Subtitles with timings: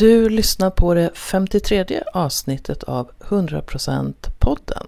[0.00, 4.86] Du lyssnar på det 53 avsnittet av 100% podden.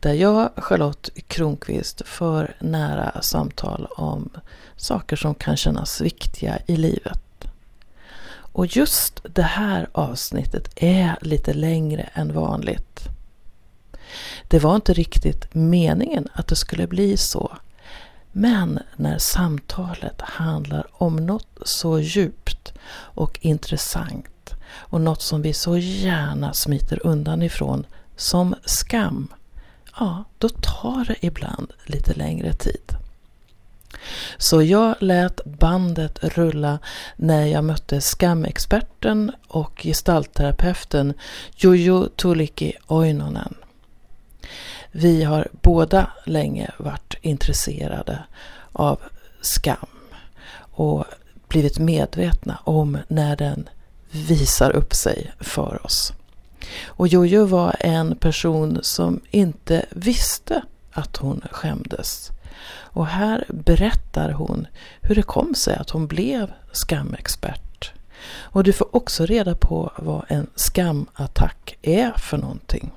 [0.00, 4.30] Där jag, Charlotte Kronqvist, för nära samtal om
[4.76, 7.44] saker som kan kännas viktiga i livet.
[8.28, 13.00] Och just det här avsnittet är lite längre än vanligt.
[14.48, 17.56] Det var inte riktigt meningen att det skulle bli så.
[18.32, 24.26] Men när samtalet handlar om något så djupt och intressant
[24.68, 29.28] och något som vi så gärna smiter undan ifrån som skam,
[29.98, 32.96] ja, då tar det ibland lite längre tid.
[34.38, 36.78] Så jag lät bandet rulla
[37.16, 41.14] när jag mötte skamexperten och gestaltterapeuten
[41.56, 43.54] Jojo Tuliki Oinonen.
[44.92, 48.24] Vi har båda länge varit intresserade
[48.72, 49.00] av
[49.40, 49.86] skam
[50.58, 51.04] och
[51.48, 53.68] blivit medvetna om när den
[54.10, 56.12] visar upp sig för oss.
[56.86, 60.62] Och Jojo var en person som inte visste
[60.92, 62.30] att hon skämdes.
[62.68, 64.66] Och här berättar hon
[65.00, 67.92] hur det kom sig att hon blev skamexpert.
[68.28, 72.90] Och du får också reda på vad en skamattack är för någonting.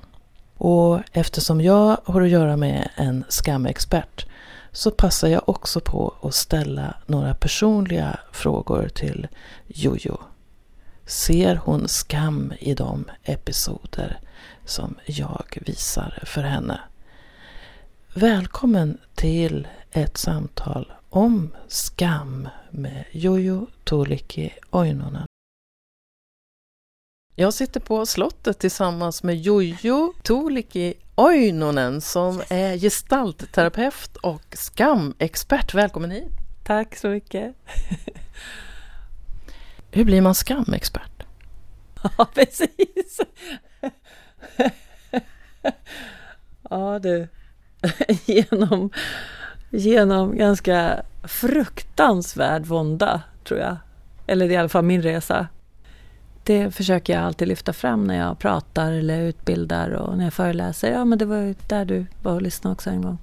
[0.56, 4.26] Och eftersom jag har att göra med en skamexpert
[4.72, 9.28] så passar jag också på att ställa några personliga frågor till
[9.66, 10.18] Jojo.
[11.10, 14.20] Ser hon skam i de episoder
[14.64, 16.80] som jag visar för henne?
[18.14, 25.26] Välkommen till ett samtal om skam med Jojo Tuulikki Oinonen.
[27.34, 35.74] Jag sitter på slottet tillsammans med Jojo Tuulikki Oinonen som är gestaltterapeut och skamexpert.
[35.74, 36.32] Välkommen hit!
[36.64, 37.54] Tack så mycket!
[39.90, 41.10] Hur blir man skamexpert?
[42.18, 43.20] Ja, precis!
[46.70, 47.28] Ja du,
[48.24, 48.90] genom,
[49.70, 53.76] genom ganska fruktansvärd vånda tror jag.
[54.26, 55.48] Eller i alla fall min resa.
[56.44, 60.92] Det försöker jag alltid lyfta fram när jag pratar eller utbildar och när jag föreläser.
[60.92, 63.18] Ja, men det var ju där du var och lyssnade också en gång.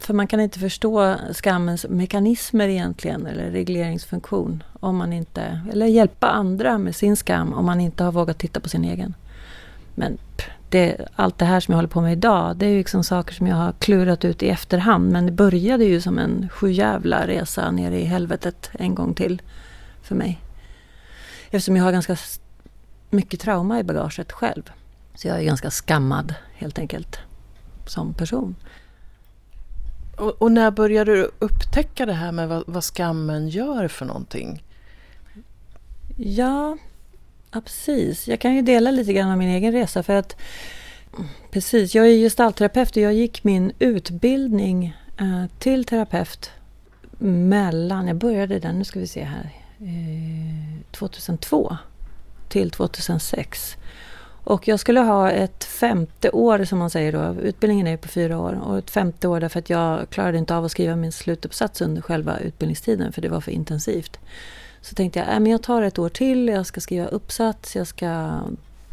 [0.00, 6.28] För man kan inte förstå skammens mekanismer egentligen, eller regleringsfunktion, om man inte, eller hjälpa
[6.28, 9.14] andra med sin skam om man inte har vågat titta på sin egen.
[9.94, 10.18] Men
[10.68, 13.34] det, allt det här som jag håller på med idag, det är ju liksom saker
[13.34, 15.12] som jag har klurat ut i efterhand.
[15.12, 19.42] Men det började ju som en sjujävla resa ner i helvetet en gång till
[20.02, 20.40] för mig.
[21.50, 22.16] Eftersom jag har ganska
[23.10, 24.70] mycket trauma i bagaget själv.
[25.14, 27.18] Så jag är ganska skammad helt enkelt
[27.86, 28.54] som person.
[30.20, 34.62] Och, och när började du upptäcka det här med vad, vad skammen gör för någonting?
[36.16, 36.76] Ja,
[37.52, 38.28] ja, precis.
[38.28, 40.36] Jag kan ju dela lite grann av min egen resa för att
[41.50, 46.50] Precis, jag är gestaltterapeut och jag gick min utbildning eh, till terapeut
[47.18, 51.76] mellan, jag började den, nu ska vi se här, eh, 2002
[52.48, 53.76] till 2006.
[54.44, 58.08] Och jag skulle ha ett femte år som man säger då, utbildningen är ju på
[58.08, 61.12] fyra år, och ett femte år därför att jag klarade inte av att skriva min
[61.12, 64.18] slutuppsats under själva utbildningstiden för det var för intensivt.
[64.80, 67.86] Så tänkte jag, äh, men jag tar ett år till, jag ska skriva uppsats, jag
[67.86, 68.40] ska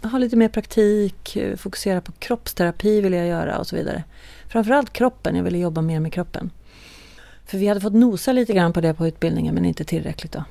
[0.03, 4.03] ha lite mer praktik, fokusera på kroppsterapi vill jag göra och så vidare.
[4.47, 6.49] Framförallt kroppen, jag ville jobba mer med kroppen.
[7.45, 10.43] För vi hade fått nosa lite grann på det på utbildningen men inte tillräckligt då.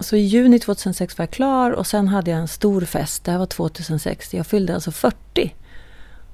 [0.00, 3.24] Så i juni 2006 var jag klar och sen hade jag en stor fest.
[3.24, 4.34] Det här var 2006.
[4.34, 5.54] Jag fyllde alltså 40.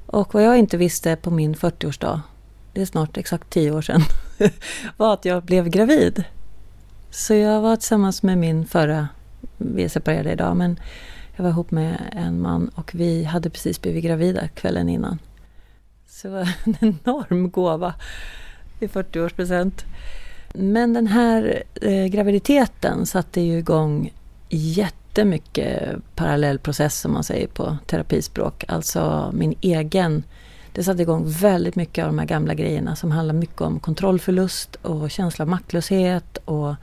[0.06, 2.20] Och vad jag inte visste på min 40-årsdag,
[2.72, 4.02] det är snart exakt 10 år sedan,
[4.96, 6.24] var att jag blev gravid.
[7.10, 9.08] Så jag var tillsammans med min förra,
[9.56, 10.80] vi är separerade idag, men
[11.36, 15.18] jag var ihop med en man och vi hade precis blivit gravida kvällen innan.
[16.08, 17.94] Så det var en enorm gåva
[18.80, 19.84] i 40-årspresent.
[20.58, 24.12] Men den här eh, graviditeten satte ju igång
[24.48, 28.64] jättemycket parallellprocess som man säger på terapispråk.
[28.68, 30.24] Alltså min egen
[30.72, 34.74] det satte igång väldigt mycket av de här gamla grejerna som handlar mycket om kontrollförlust
[34.74, 36.74] och känsla av maktlöshet och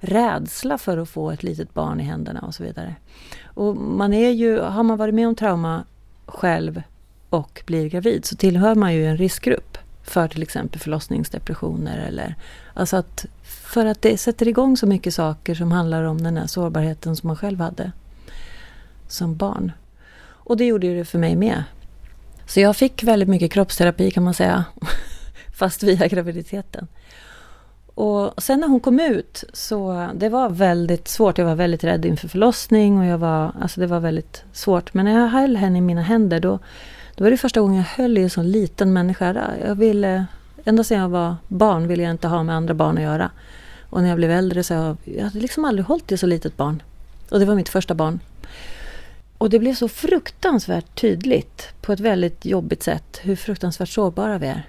[0.00, 2.94] rädsla för att få ett litet barn i händerna och så vidare.
[3.44, 5.84] Och man är ju, har man varit med om trauma
[6.26, 6.82] själv
[7.30, 12.36] och blir gravid så tillhör man ju en riskgrupp för till exempel förlossningsdepressioner eller
[12.78, 16.46] alltså att för att det sätter igång så mycket saker som handlar om den här
[16.46, 17.92] sårbarheten som man själv hade
[19.08, 19.72] som barn.
[20.20, 21.64] Och det gjorde det för mig med.
[22.46, 24.64] Så jag fick väldigt mycket kroppsterapi kan man säga,
[25.58, 26.88] fast via graviditeten.
[27.94, 31.38] Och sen när hon kom ut så det var väldigt svårt.
[31.38, 34.94] Jag var väldigt rädd inför förlossning och jag var, alltså det var väldigt svårt.
[34.94, 36.58] Men när jag höll henne i mina händer då,
[37.14, 39.56] då var det första gången jag höll i en sån liten människa.
[39.66, 40.26] Jag ville,
[40.64, 43.30] ända sedan jag var barn ville jag inte ha med andra barn att göra.
[43.90, 46.56] Och när jag blev äldre så jag, jag hade liksom aldrig hållit i så litet
[46.56, 46.82] barn.
[47.30, 48.20] Och det var mitt första barn.
[49.38, 54.46] Och det blev så fruktansvärt tydligt på ett väldigt jobbigt sätt hur fruktansvärt sårbara vi
[54.46, 54.62] är.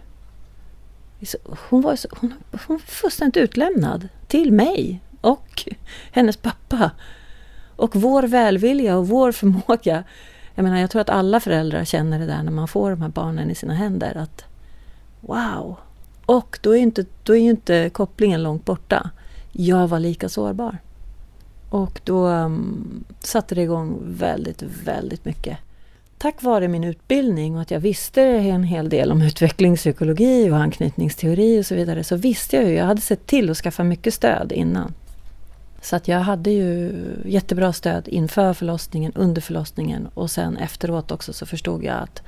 [1.43, 5.69] Hon var, hon, hon var fullständigt utlämnad till mig och
[6.11, 6.91] hennes pappa.
[7.75, 10.03] Och vår välvilja och vår förmåga.
[10.55, 13.09] Jag menar, jag tror att alla föräldrar känner det där när man får de här
[13.09, 14.17] barnen i sina händer.
[14.17, 14.45] Att
[15.21, 15.77] wow!
[16.25, 19.09] Och då är, inte, då är ju inte kopplingen långt borta.
[19.51, 20.77] Jag var lika sårbar.
[21.69, 25.57] Och då um, satte det igång väldigt, väldigt mycket.
[26.17, 31.61] Tack vare min utbildning och att jag visste en hel del om utvecklingspsykologi och anknytningsteori
[31.61, 34.51] och så vidare så visste jag ju, jag hade sett till att skaffa mycket stöd
[34.51, 34.93] innan.
[35.81, 36.93] Så att jag hade ju
[37.25, 42.23] jättebra stöd inför förlossningen, under förlossningen och sen efteråt också så förstod jag att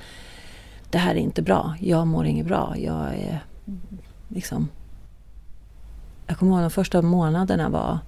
[0.92, 1.74] det här är inte bra.
[1.80, 2.74] Jag mår inget bra.
[2.78, 3.44] Jag är
[4.28, 4.68] liksom...
[6.26, 7.98] Jag kommer ihåg de första månaderna var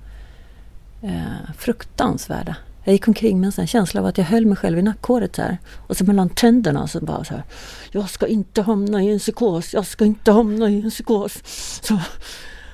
[1.03, 2.57] eh, fruktansvärda.
[2.85, 5.37] Jag gick omkring med en sån känsla av att jag höll mig själv i nackhåret
[5.37, 5.59] här.
[5.87, 7.45] Och så mellan tänderna så bara så här.
[7.91, 9.75] Jag ska inte hamna i en psykos.
[9.75, 11.43] Jag ska inte hamna i en psykos.
[11.83, 11.99] Så.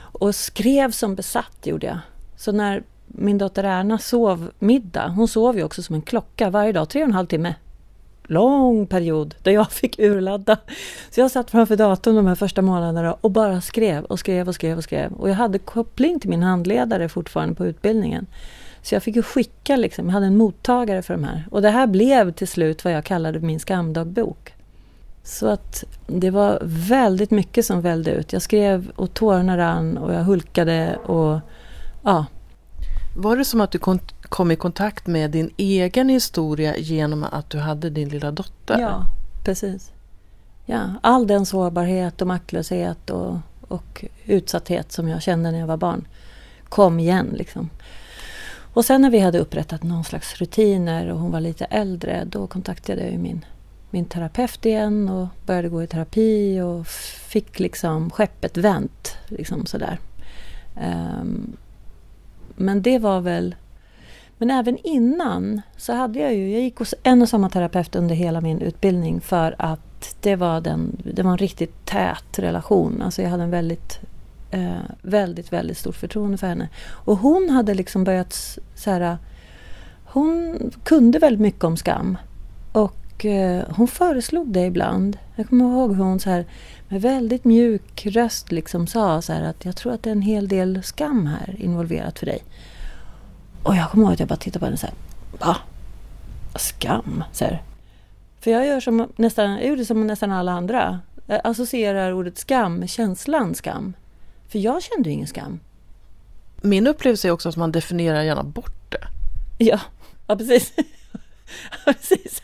[0.01, 1.99] Och skrev som besatt gjorde jag.
[2.37, 6.73] Så när min dotter Erna sov middag, hon sov ju också som en klocka varje
[6.73, 7.55] dag, tre och en halv timme.
[8.31, 10.59] Lång period där jag fick urladda.
[11.11, 14.55] Så jag satt framför datorn de här första månaderna och bara skrev och skrev och
[14.55, 15.13] skrev och skrev.
[15.13, 18.27] Och jag hade koppling till min handledare fortfarande på utbildningen.
[18.83, 21.45] Så jag fick ju skicka liksom, jag hade en mottagare för de här.
[21.51, 24.55] Och det här blev till slut vad jag kallade min skamdagbok.
[25.23, 28.33] Så att det var väldigt mycket som vällde ut.
[28.33, 31.41] Jag skrev och tårarna rann och jag hulkade och
[32.03, 32.27] ja.
[33.17, 33.79] Var det som att du
[34.31, 38.79] kom i kontakt med din egen historia genom att du hade din lilla dotter?
[38.79, 39.05] Ja,
[39.45, 39.93] precis.
[40.67, 43.39] Ja, all den sårbarhet och maktlöshet och,
[43.69, 46.07] och utsatthet som jag kände när jag var barn
[46.69, 47.27] kom igen.
[47.33, 47.71] Liksom.
[48.75, 52.47] Och sen när vi hade upprättat någon slags rutiner och hon var lite äldre då
[52.47, 53.45] kontaktade jag min,
[53.91, 59.17] min terapeut igen och började gå i terapi och fick liksom skeppet vänt.
[59.29, 59.99] Liksom sådär.
[61.21, 61.57] Um,
[62.57, 63.55] men det var väl...
[64.41, 66.51] Men även innan så hade jag ju...
[66.51, 70.61] Jag gick hos en och samma terapeut under hela min utbildning för att det var,
[70.61, 73.03] den, det var en riktigt tät relation.
[73.03, 74.01] Alltså jag hade en väldigt
[74.51, 76.69] eh, väldigt, väldigt stort förtroende för henne.
[76.91, 79.19] Och hon hade liksom börjat så här,
[80.05, 82.19] Hon kunde väldigt mycket om skam.
[82.73, 85.19] Och eh, hon föreslog det ibland.
[85.37, 86.47] Jag kommer ihåg hur hon så här,
[86.89, 90.23] med väldigt mjuk röst liksom sa så här att jag tror att det är en
[90.23, 92.43] hel del skam här involverat för dig.
[93.63, 94.95] Och jag kommer ihåg att jag bara tittade på henne så här.
[95.39, 95.57] Va?
[96.57, 97.25] Skam?
[97.33, 97.63] Så här.
[98.41, 101.01] För jag gör som nästan, jag gjorde som nästan alla andra.
[101.27, 103.93] Jag associerar ordet skam med känslan skam.
[104.49, 105.61] För jag kände ingen skam.
[106.63, 109.09] Min upplevelse är också att man definierar gärna bort det.
[109.65, 109.81] Ja,
[110.27, 110.73] ja precis.
[111.85, 112.43] precis.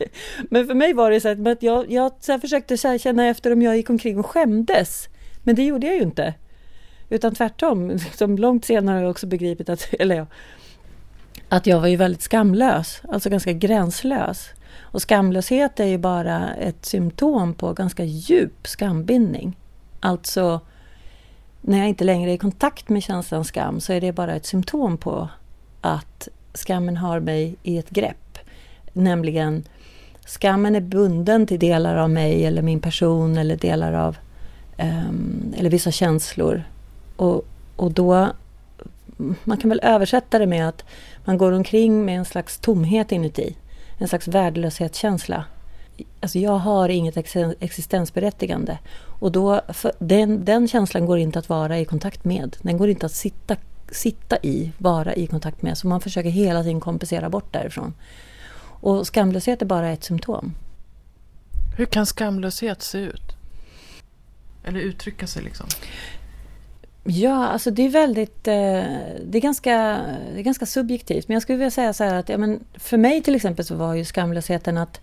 [0.50, 3.62] Men för mig var det så att jag, jag så försökte så känna efter om
[3.62, 5.08] jag gick omkring och skämdes.
[5.42, 6.34] Men det gjorde jag ju inte.
[7.08, 10.26] Utan tvärtom, liksom långt senare har jag också begripit att, eller ja,
[11.48, 14.48] att jag var ju väldigt skamlös, alltså ganska gränslös.
[14.80, 19.56] Och skamlöshet är ju bara ett symptom på ganska djup skambindning.
[20.00, 20.60] Alltså
[21.60, 24.46] när jag inte längre är i kontakt med känslan skam så är det bara ett
[24.46, 25.28] symptom på
[25.80, 28.38] att skammen har mig i ett grepp.
[28.92, 29.64] Nämligen
[30.26, 34.16] skammen är bunden till delar av mig eller min person eller delar av
[34.78, 36.62] um, eller vissa känslor.
[37.16, 37.44] Och,
[37.76, 38.28] och då
[39.44, 40.84] man kan väl översätta det med att
[41.24, 43.56] man går omkring med en slags tomhet inuti.
[43.98, 45.44] En slags värdelöshetskänsla
[46.20, 47.16] alltså jag har inget
[47.60, 48.78] existensberättigande.
[49.04, 49.60] Och då,
[49.98, 52.56] den, den känslan går inte att vara i kontakt med.
[52.62, 53.56] Den går inte att sitta,
[53.90, 55.78] sitta i, vara i kontakt med.
[55.78, 57.94] Så man försöker hela tiden kompensera bort därifrån.
[58.80, 60.54] Och skamlöshet är bara ett symptom.
[61.76, 63.36] Hur kan skamlöshet se ut?
[64.64, 65.66] Eller uttrycka sig liksom?
[67.08, 68.48] Ja, alltså det är väldigt...
[68.48, 68.84] Eh,
[69.24, 70.00] det, är ganska,
[70.34, 71.28] det är ganska subjektivt.
[71.28, 73.74] Men jag skulle vilja säga så här att ja, men för mig till exempel så
[73.74, 75.00] var ju skamlösheten att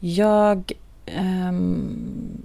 [0.00, 0.72] jag...
[1.18, 2.42] Um,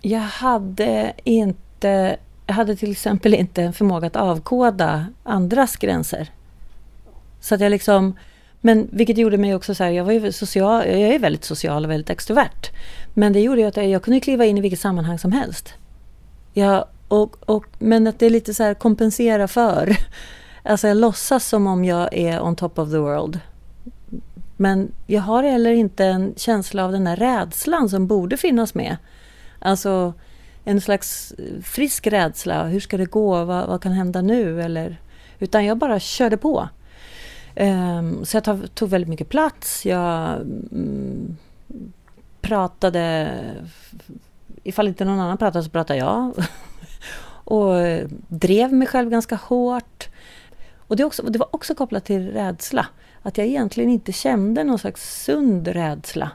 [0.00, 2.16] jag hade inte...
[2.46, 6.30] Jag hade till exempel inte en förmåga att avkoda andras gränser.
[7.40, 8.16] Så att jag liksom...
[8.60, 11.84] Men vilket gjorde mig också så här, jag var ju social, jag är väldigt social
[11.84, 12.70] och väldigt extrovert.
[13.14, 15.74] Men det gjorde ju att jag, jag kunde kliva in i vilket sammanhang som helst.
[16.52, 19.96] Jag, och, och, men att det är lite så här kompensera för.
[20.68, 23.40] Alltså jag låtsas som om jag är on top of the world.
[24.56, 28.96] Men jag har heller inte en känsla av den här rädslan som borde finnas med.
[29.58, 30.14] Alltså
[30.64, 32.64] en slags frisk rädsla.
[32.64, 33.44] Hur ska det gå?
[33.44, 34.62] Vad, vad kan hända nu?
[34.62, 35.00] Eller,
[35.38, 36.68] utan jag bara körde på.
[37.56, 39.86] Um, så jag tog väldigt mycket plats.
[39.86, 41.36] Jag mm,
[42.40, 43.30] pratade...
[44.62, 46.32] Ifall inte någon annan pratade så pratade jag.
[47.46, 47.74] och
[48.28, 50.08] drev mig själv ganska hårt.
[50.76, 52.86] Och det, också, det var också kopplat till rädsla.
[53.22, 56.30] Att jag egentligen inte kände någon slags sund rädsla.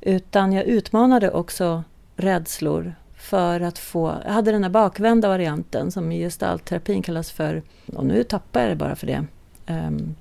[0.00, 1.84] Utan jag utmanade också
[2.16, 4.14] rädslor för att få...
[4.24, 7.62] Jag hade den här bakvända varianten som i gestaltterapin kallas för...
[7.96, 9.24] Och nu tappar jag det bara för det.
[9.66, 10.14] Um,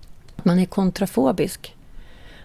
[0.44, 1.76] man är kontrafobisk.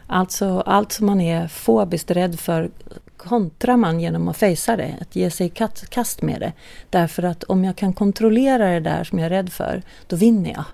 [0.06, 2.70] Alltså allt som man är fobiskt rädd för
[3.16, 5.50] kontrar man genom att fejsa det, att ge sig i
[5.88, 6.52] kast med det.
[6.90, 10.50] Därför att om jag kan kontrollera det där som jag är rädd för, då vinner
[10.50, 10.64] jag.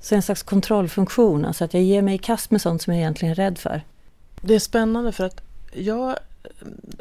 [0.00, 3.00] Så en slags kontrollfunktion, alltså att jag ger mig i kast med sånt som jag
[3.00, 3.82] egentligen är rädd för.
[4.40, 5.40] Det är spännande för att
[5.72, 6.16] jag,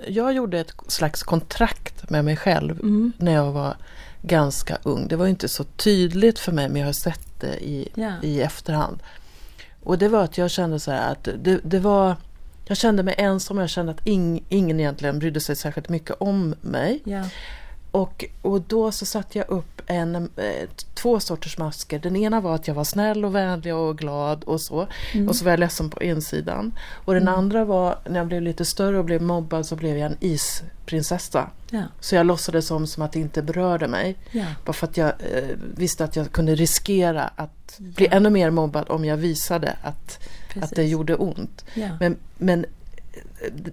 [0.08, 3.14] jag gjorde ett slags kontrakt med mig själv mm.
[3.18, 3.76] när jag var
[4.22, 5.08] ganska ung.
[5.08, 8.26] Det var inte så tydligt för mig men jag har sett det i, yeah.
[8.26, 9.00] i efterhand.
[9.84, 12.16] Och det var att jag kände så här att det, det var
[12.66, 16.16] jag kände mig ensam och jag kände att ing, ingen egentligen brydde sig särskilt mycket
[16.20, 17.02] om mig.
[17.06, 17.28] Yeah.
[17.92, 22.00] Och, och då så satte jag upp en, eh, två sorters masker.
[22.00, 24.88] Den ena var att jag var snäll och vänlig och glad och så.
[25.14, 25.30] Mm.
[25.30, 26.74] Och så var jag ledsen på insidan.
[27.06, 27.34] Och den mm.
[27.34, 31.50] andra var, när jag blev lite större och blev mobbad så blev jag en isprinsessa.
[31.70, 31.84] Ja.
[32.00, 34.16] Så jag låtsades som, som att det inte berörde mig.
[34.32, 34.46] Ja.
[34.66, 35.44] Bara för att jag eh,
[35.76, 37.86] visste att jag kunde riskera att ja.
[37.96, 40.20] bli ännu mer mobbad om jag visade att,
[40.62, 41.66] att det gjorde ont.
[42.00, 42.66] Men, men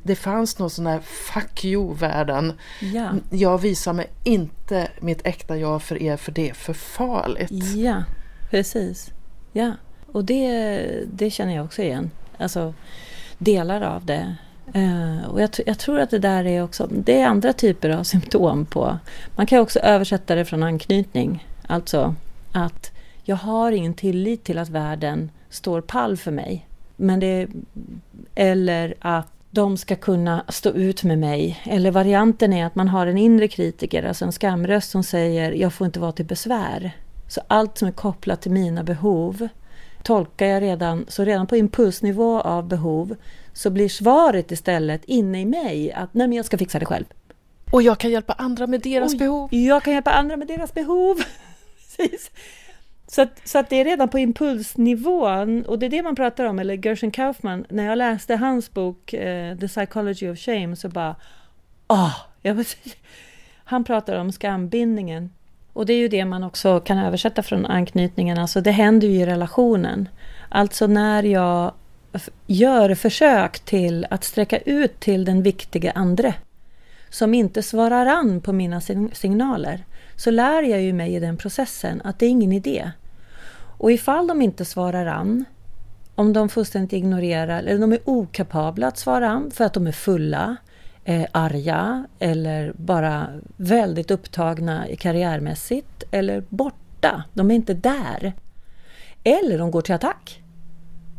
[0.02, 2.52] det fanns någon sån här fuck you-världen.
[2.80, 3.11] Ja.
[3.30, 7.75] Jag visar mig inte mitt äkta jag för er för det är för farligt.
[7.75, 8.04] Ja,
[8.50, 9.11] precis.
[9.52, 9.73] Ja,
[10.12, 12.11] och det, det känner jag också igen.
[12.38, 12.75] Alltså
[13.38, 14.37] delar av det.
[14.76, 18.04] Uh, och jag, jag, tror att det där är också, det är andra typer av
[18.04, 18.99] symptom på.
[19.37, 21.47] Man kan också översätta det från anknytning.
[21.66, 22.14] Alltså
[22.52, 22.92] att
[23.23, 26.68] jag har ingen tillit till att världen står pall för mig.
[27.00, 27.49] Men det,
[28.35, 31.61] eller att de ska kunna stå ut med mig.
[31.64, 35.73] Eller varianten är att man har en inre kritiker, alltså en skamröst som säger jag
[35.73, 36.97] får inte vara till besvär.
[37.28, 39.49] Så allt som är kopplat till mina behov
[40.02, 43.17] tolkar jag redan, så redan på impulsnivå av behov
[43.52, 47.05] så blir svaret istället inne i mig att nej men jag ska fixa det själv.
[47.73, 49.55] Och jag kan hjälpa andra med deras Oj, behov.
[49.55, 51.17] Jag kan hjälpa andra med deras behov.
[51.97, 52.31] Precis.
[53.11, 56.45] Så, att, så att det är redan på impulsnivån, och det är det man pratar
[56.45, 60.88] om, eller Gershon Kaufman, när jag läste hans bok uh, The Psychology of Shame så
[60.88, 61.17] bara,
[61.87, 62.11] ah,
[62.43, 62.62] oh,
[63.65, 65.31] han pratar om skambindningen.
[65.73, 69.15] Och det är ju det man också kan översätta från anknytningen, alltså det händer ju
[69.15, 70.09] i relationen.
[70.49, 71.73] Alltså när jag
[72.47, 76.35] gör försök till att sträcka ut till den viktiga andre,
[77.11, 78.81] som inte svarar an på mina
[79.12, 79.85] signaler,
[80.19, 82.91] så lär jag ju mig i den processen att det är ingen idé.
[83.79, 85.45] Och ifall de inte svarar an,
[86.15, 89.93] om de fullständigt ignorerar eller de är okapabla att svara an för att de är
[89.93, 90.57] fulla,
[91.05, 97.25] eh, arga eller bara väldigt upptagna karriärmässigt eller borta.
[97.35, 98.33] De är inte där.
[99.25, 100.43] Eller de går till attack,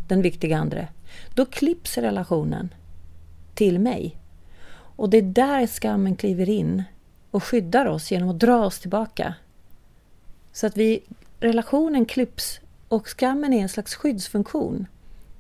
[0.08, 0.88] den viktiga andre.
[1.34, 2.74] Då klipps relationen
[3.56, 4.18] till mig.
[4.72, 6.84] Och det är där skammen kliver in
[7.32, 9.34] och skyddar oss genom att dra oss tillbaka.
[10.54, 11.04] Så att vi,
[11.40, 14.88] relationen klipps och skammen är en slags skyddsfunktion.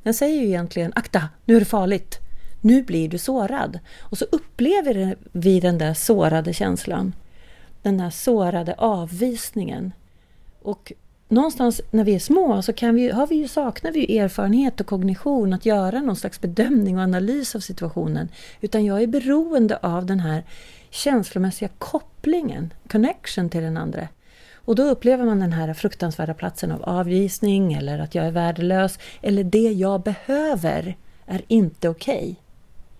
[0.03, 2.19] Den säger ju egentligen akta, nu är det farligt.
[2.61, 3.79] Nu blir du sårad.
[3.99, 7.15] Och så upplever vi den där sårade känslan.
[7.81, 9.91] Den där sårade avvisningen.
[10.61, 10.93] Och
[11.27, 14.79] någonstans när vi är små så kan vi, har vi ju, saknar vi ju erfarenhet
[14.79, 18.29] och kognition att göra någon slags bedömning och analys av situationen.
[18.61, 20.43] Utan jag är beroende av den här
[20.89, 24.07] känslomässiga kopplingen, connection till den andra.
[24.53, 28.99] Och då upplever man den här fruktansvärda platsen av avvisning eller att jag är värdelös
[29.21, 32.15] eller det jag behöver är inte okej.
[32.17, 32.35] Okay.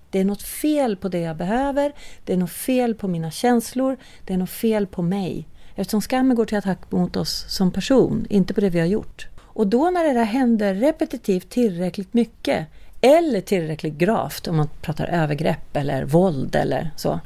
[0.10, 1.94] Det är något fel på det jag behöver,
[2.26, 5.48] det är något fel på mina känslor, det är något fel på mig.
[5.76, 9.28] Eftersom skammen går till attack mot oss som person, inte på det vi har gjort.
[9.42, 12.68] Och då när det där händer repetitivt tillräckligt mycket,
[13.02, 17.20] eller tillräckligt gravt om man pratar övergrepp eller våld eller så,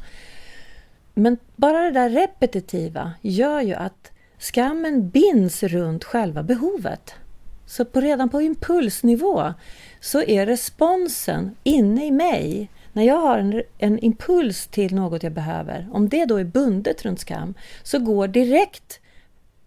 [1.14, 7.14] men bara det där repetitiva gör ju att skammen binds runt själva behovet.
[7.66, 9.54] Så på, redan på impulsnivå
[10.02, 15.32] så är responsen inne i mig När jag har en, en impuls till något jag
[15.32, 17.54] behöver, om det då är bundet runt skam,
[17.84, 19.00] så går direkt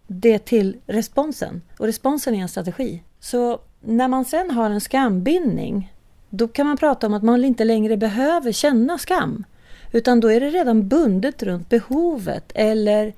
[0.06, 1.62] det till responsen.
[1.78, 3.02] Och responsen är en strategi.
[3.20, 5.92] Så när man sen har en skambindning,
[6.30, 9.44] då kan man prata om att man inte längre behöver känna skam.
[9.96, 12.52] Utan då är det redan bundet runt behovet.
[12.54, 13.12] Eller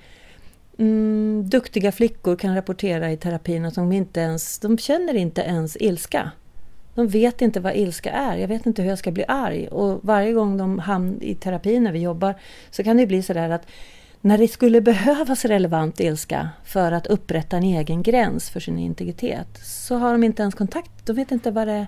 [0.78, 5.76] mm, duktiga flickor kan rapportera i terapin att de inte ens de känner inte ens
[5.80, 6.30] ilska.
[6.94, 8.36] De vet inte vad ilska är.
[8.36, 9.68] Jag vet inte hur jag ska bli arg.
[9.68, 12.34] Och varje gång de hamnar i terapi när vi jobbar
[12.70, 13.66] så kan det bli sådär att
[14.20, 19.48] när det skulle behövas relevant ilska för att upprätta en egen gräns för sin integritet
[19.62, 21.06] så har de inte ens kontakt.
[21.06, 21.86] De vet inte vad det är.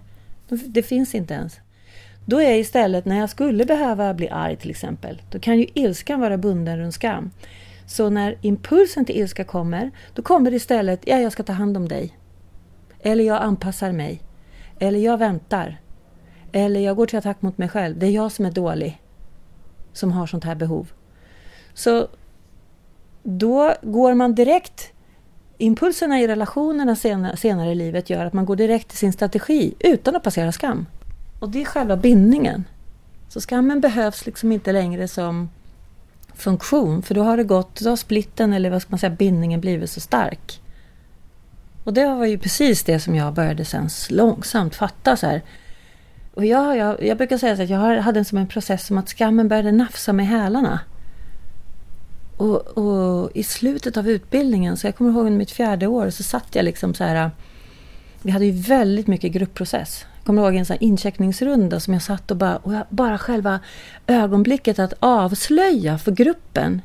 [0.48, 1.60] Det finns inte ens.
[2.24, 6.20] Då är istället när jag skulle behöva bli arg till exempel, då kan ju ilskan
[6.20, 7.30] vara bunden runt skam.
[7.86, 11.76] Så när impulsen till ilska kommer, då kommer det istället, ja jag ska ta hand
[11.76, 12.16] om dig.
[13.00, 14.22] Eller jag anpassar mig.
[14.78, 15.80] Eller jag väntar.
[16.52, 17.98] Eller jag går till attack mot mig själv.
[17.98, 19.00] Det är jag som är dålig.
[19.92, 20.92] Som har sånt här behov.
[21.74, 22.08] Så
[23.22, 24.92] då går man direkt
[25.58, 29.74] Impulserna i relationerna senare, senare i livet gör att man går direkt till sin strategi
[29.78, 30.86] utan att passera skam.
[31.40, 32.64] Och det är själva bindningen.
[33.28, 35.48] Så skammen behövs liksom inte längre som
[36.34, 39.60] funktion för då har det gått, då har splitten eller vad ska man säga, bindningen
[39.60, 40.60] blivit så stark.
[41.84, 45.42] Och det var ju precis det som jag började sen långsamt fatta så här.
[46.34, 48.98] Och jag, jag, jag brukar säga så att jag hade en som en process som
[48.98, 50.80] att skammen började nafsa mig i hälarna.
[52.36, 56.22] Och, och, i slutet av utbildningen, så jag kommer ihåg under mitt fjärde år, så
[56.22, 57.30] satt jag liksom så här.
[58.22, 60.06] Vi hade ju väldigt mycket gruppprocess.
[60.30, 63.18] Jag kommer ihåg en sån här incheckningsrunda som jag satt och bara, och jag, bara
[63.18, 63.60] själva
[64.06, 66.82] ögonblicket att avslöja för gruppen.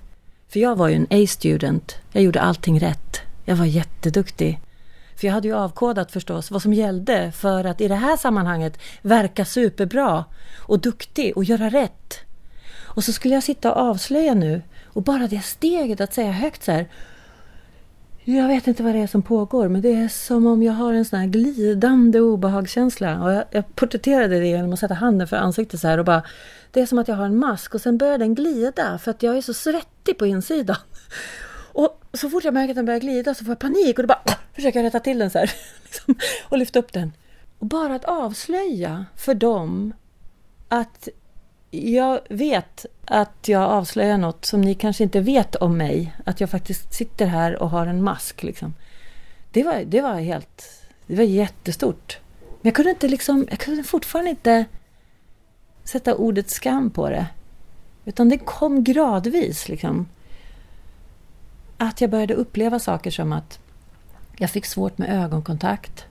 [0.49, 1.95] För jag var ju en A-student.
[2.11, 3.21] Jag gjorde allting rätt.
[3.43, 4.59] Jag var jätteduktig.
[5.15, 8.79] För jag hade ju avkodat förstås vad som gällde för att i det här sammanhanget
[9.01, 10.25] verka superbra
[10.57, 12.19] och duktig och göra rätt.
[12.83, 16.63] Och så skulle jag sitta och avslöja nu och bara det steget att säga högt
[16.63, 16.87] så här.
[18.27, 20.93] Jag vet inte vad det är som pågår men det är som om jag har
[20.93, 23.23] en sån här glidande obehagskänsla.
[23.23, 26.23] Och jag, jag porträtterade det genom att sätta handen för ansiktet så här och bara
[26.71, 29.23] Det är som att jag har en mask och sen börjar den glida för att
[29.23, 30.75] jag är så svettig på insidan.
[31.73, 34.07] Och så fort jag märker att den börjar glida så får jag panik och då
[34.07, 34.21] bara
[34.53, 35.51] försöker jag rätta till den så här.
[35.83, 36.15] Liksom,
[36.49, 37.11] och lyfta upp den.
[37.59, 39.93] Och bara att avslöja för dem
[40.69, 41.09] att
[41.71, 46.15] jag vet att jag avslöjar något som ni kanske inte vet om mig.
[46.25, 48.43] Att jag faktiskt sitter här och har en mask.
[48.43, 48.73] Liksom.
[49.51, 50.81] Det, var, det var helt...
[51.07, 52.17] Det var jättestort.
[52.41, 53.47] Men jag kunde inte liksom...
[53.49, 54.65] Jag kunde fortfarande inte
[55.83, 57.27] sätta ordet skam på det.
[58.05, 59.69] Utan det kom gradvis.
[59.69, 60.07] Liksom.
[61.77, 63.59] Att jag började uppleva saker som att
[64.37, 66.05] jag fick svårt med ögonkontakt.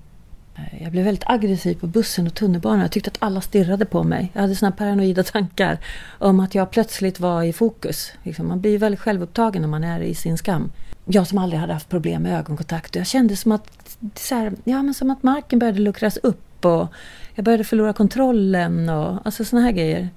[0.57, 2.81] Eh, jag blev väldigt aggressiv på bussen och tunnelbanan.
[2.81, 4.31] Jag tyckte att alla stirrade på mig.
[4.35, 5.79] Jag hade såna paranoida tankar
[6.19, 8.12] om att jag plötsligt var i fokus.
[8.23, 10.73] Liksom, man blir väldigt självupptagen när man är i sin skam.
[11.05, 12.97] Jag som aldrig hade haft problem med ögonkontakt.
[12.97, 16.88] Jag kände som att, så här, ja, men som att marken började luckras upp och
[17.35, 18.88] jag började förlora kontrollen.
[18.88, 20.09] Och, alltså såna här grejer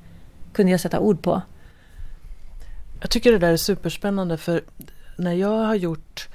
[0.53, 1.41] kunde jag sätta ord på.
[3.01, 4.61] Jag tycker det där är superspännande för
[5.17, 6.27] när jag har gjort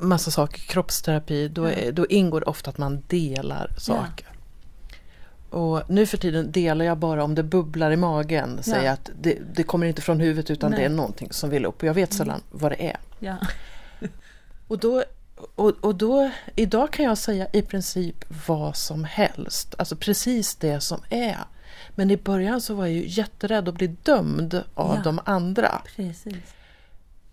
[0.00, 4.26] massa saker, kroppsterapi, då, är, då ingår ofta att man delar saker.
[5.50, 8.62] Och nu för tiden delar jag bara om det bubblar i magen.
[8.62, 8.92] Säger ja.
[8.92, 10.80] att det, det, kommer inte från huvudet utan Nej.
[10.80, 11.82] det är någonting som vill upp.
[11.82, 12.18] Och jag vet mm.
[12.18, 12.96] sällan vad det är.
[13.18, 13.36] Ja.
[14.68, 15.04] och, då,
[15.54, 19.74] och, och då, idag kan jag säga i princip vad som helst.
[19.78, 21.38] Alltså precis det som är.
[21.90, 25.02] Men i början så var jag ju jätterädd att bli dömd av ja.
[25.04, 25.82] de andra.
[25.96, 26.54] Precis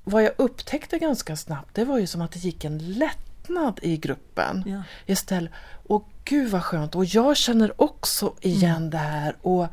[0.03, 3.97] vad jag upptäckte ganska snabbt det var ju som att det gick en lättnad i
[3.97, 4.63] gruppen.
[4.65, 4.83] Ja.
[5.05, 5.51] Istället,
[5.87, 8.89] och gud vad skönt och jag känner också igen mm.
[8.89, 9.67] det här och,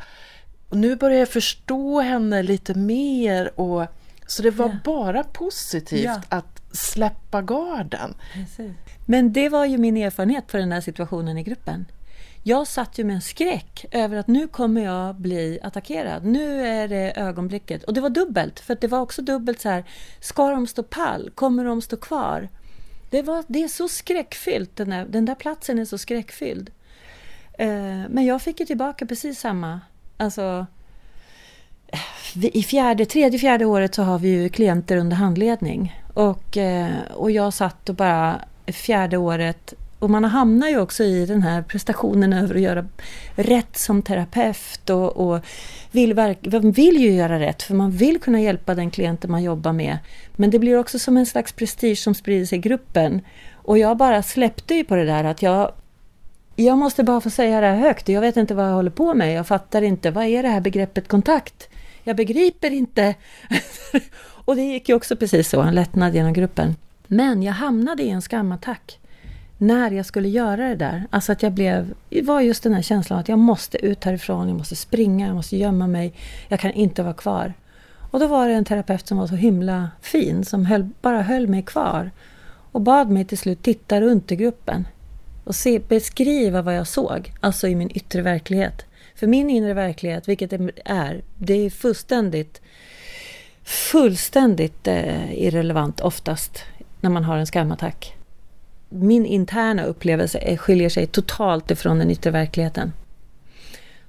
[0.69, 3.87] och, nu börjar jag förstå henne lite mer och
[4.27, 4.77] så det var ja.
[4.85, 6.23] bara positivt ja.
[6.29, 8.15] att släppa garden.
[8.33, 8.73] Precis.
[9.07, 11.87] Men det var ju min erfarenhet på den här situationen i gruppen.
[12.43, 16.25] Jag satt ju med en skräck över att nu kommer jag bli attackerad.
[16.25, 17.85] Nu är det ögonblicket.
[17.85, 19.85] Och det var dubbelt, för det var också dubbelt så här.
[20.21, 21.31] Ska de stå pall?
[21.35, 22.49] Kommer de stå kvar?
[23.11, 24.77] Det, var, det är så skräckfyllt.
[24.77, 26.71] Den där, den där platsen är så skräckfylld.
[27.53, 27.69] Eh,
[28.09, 29.81] men jag fick ju tillbaka precis samma.
[30.17, 30.67] Alltså,
[32.35, 36.03] i fjärde, tredje, fjärde året så har vi ju klienter under handledning.
[36.15, 41.27] Och, eh, och jag satt och bara fjärde året och man hamnar ju också i
[41.27, 42.87] den här prestationen över att göra
[43.35, 45.41] rätt som terapeut och, och
[45.91, 46.15] vill,
[46.53, 49.99] man vill ju göra rätt för man vill kunna hjälpa den klienten man jobbar med.
[50.37, 53.21] Men det blir också som en slags prestige som sprider sig i gruppen.
[53.55, 55.73] Och jag bara släppte ju på det där att jag
[56.57, 58.09] jag måste bara få säga det här högt.
[58.09, 59.35] Jag vet inte vad jag håller på med.
[59.35, 60.11] Jag fattar inte.
[60.11, 61.69] Vad är det här begreppet kontakt?
[62.05, 63.15] Jag begriper inte.
[64.45, 66.77] och det gick ju också precis så, en lättnad genom gruppen.
[67.07, 69.00] Men jag hamnade i en skamattack
[69.61, 71.07] när jag skulle göra det där.
[71.11, 74.49] Alltså att jag blev, det var just den här känslan att jag måste ut härifrån,
[74.49, 76.13] jag måste springa, jag måste gömma mig,
[76.49, 77.55] jag kan inte vara kvar.
[78.11, 81.47] Och då var det en terapeut som var så himla fin, som höll, bara höll
[81.47, 82.11] mig kvar.
[82.73, 84.89] Och bad mig till slut titta runt i gruppen
[85.45, 88.85] och se, beskriva vad jag såg, alltså i min yttre verklighet.
[89.15, 92.61] För min inre verklighet, vilket det är, det är fullständigt,
[93.65, 96.65] fullständigt eh, irrelevant oftast
[97.01, 98.17] när man har en skamattack.
[98.93, 102.93] Min interna upplevelse skiljer sig totalt ifrån den yttre verkligheten.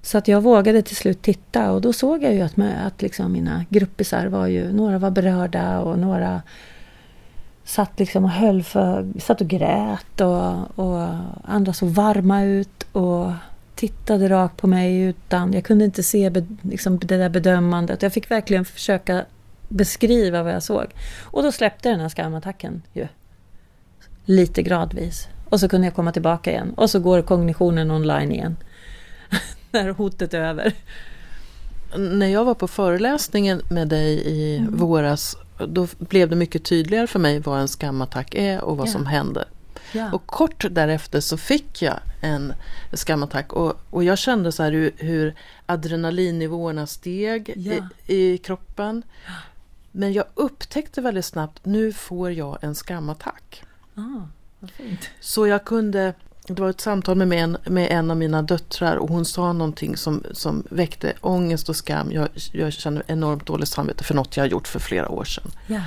[0.01, 3.31] Så att jag vågade till slut titta och då såg jag ju att, att liksom
[3.31, 6.41] mina gruppisar var ju, några var berörda och några
[7.63, 11.07] satt liksom och höll för, satt och grät och, och
[11.43, 13.31] andra såg varma ut och
[13.75, 18.01] tittade rakt på mig utan, jag kunde inte se be, liksom det där bedömandet.
[18.01, 19.25] Jag fick verkligen försöka
[19.69, 20.85] beskriva vad jag såg.
[21.21, 23.07] Och då släppte den här skamattacken ju.
[24.25, 25.27] Lite gradvis.
[25.49, 26.73] Och så kunde jag komma tillbaka igen.
[26.77, 28.57] Och så går kognitionen online igen.
[29.71, 30.73] När hotet är över.
[31.97, 34.77] När jag var på föreläsningen med dig i mm.
[34.77, 38.91] våras då blev det mycket tydligare för mig vad en skamattack är och vad ja.
[38.91, 39.45] som händer.
[39.91, 40.11] Ja.
[40.11, 42.53] Och kort därefter så fick jag en
[42.93, 47.73] skamattack och, och jag kände så hur, hur adrenalinnivåerna steg ja.
[48.05, 49.03] i, i, kroppen.
[49.91, 53.63] Men jag upptäckte väldigt snabbt, nu får jag en skamattack.
[53.95, 54.27] Ah,
[55.19, 56.13] så jag kunde
[56.47, 59.97] det var ett samtal med en, med en av mina döttrar och hon sa någonting
[59.97, 62.11] som, som väckte ångest och skam.
[62.11, 65.51] Jag, jag känner enormt dåligt samvete för något jag har gjort för flera år sedan.
[65.67, 65.81] Ja.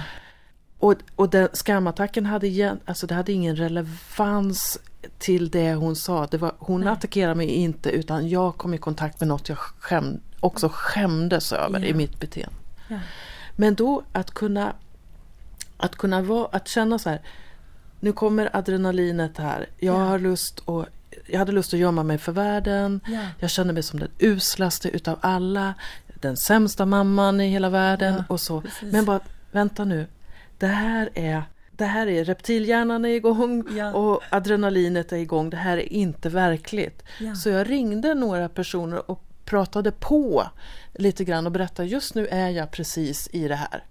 [0.78, 4.78] Och, och den skamattacken hade, igen, alltså det hade ingen relevans
[5.18, 6.26] till det hon sa.
[6.26, 6.92] Det var, hon Nej.
[6.92, 11.80] attackerade mig inte utan jag kom i kontakt med något jag skäm, också skämdes över
[11.80, 11.86] ja.
[11.86, 12.54] i mitt beteende.
[12.88, 12.98] Ja.
[13.56, 14.72] Men då att kunna,
[15.76, 17.20] att kunna vara, att känna så här
[18.04, 19.66] nu kommer adrenalinet här.
[19.78, 19.98] Jag, ja.
[19.98, 20.86] har lust och,
[21.26, 23.00] jag hade lust att gömma mig för världen.
[23.06, 23.20] Ja.
[23.38, 25.74] Jag kände mig som den uslaste utav alla.
[26.20, 28.60] Den sämsta mamman i hela världen ja, och så.
[28.60, 28.92] Precis.
[28.92, 29.20] Men bara,
[29.52, 30.06] vänta nu.
[30.58, 31.42] Det här är
[31.76, 33.92] det här är reptilhjärnan är igång ja.
[33.92, 35.50] och adrenalinet är igång.
[35.50, 37.02] Det här är inte verkligt.
[37.20, 37.34] Ja.
[37.34, 40.46] Så jag ringde några personer och pratade på
[40.94, 43.84] lite grann och berättade just nu är jag precis i det här.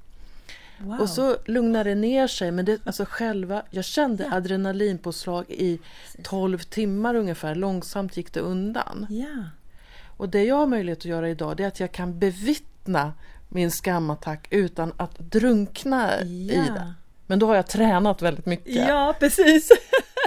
[0.79, 1.01] Wow.
[1.01, 2.51] Och så lugnade det ner sig.
[2.51, 4.35] Men det, alltså själva, jag kände ja.
[4.35, 5.79] adrenalinpåslag i
[6.23, 7.55] 12 timmar ungefär.
[7.55, 9.07] Långsamt gick det undan.
[9.09, 9.43] Ja.
[10.17, 13.13] Och det jag har möjlighet att göra idag det är att jag kan bevittna
[13.49, 16.25] min skamattack utan att drunkna ja.
[16.25, 16.93] i det.
[17.27, 18.75] Men då har jag tränat väldigt mycket.
[18.75, 19.71] Ja, precis.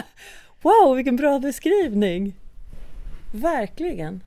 [0.63, 2.37] wow, vilken bra beskrivning.
[3.33, 4.23] Verkligen.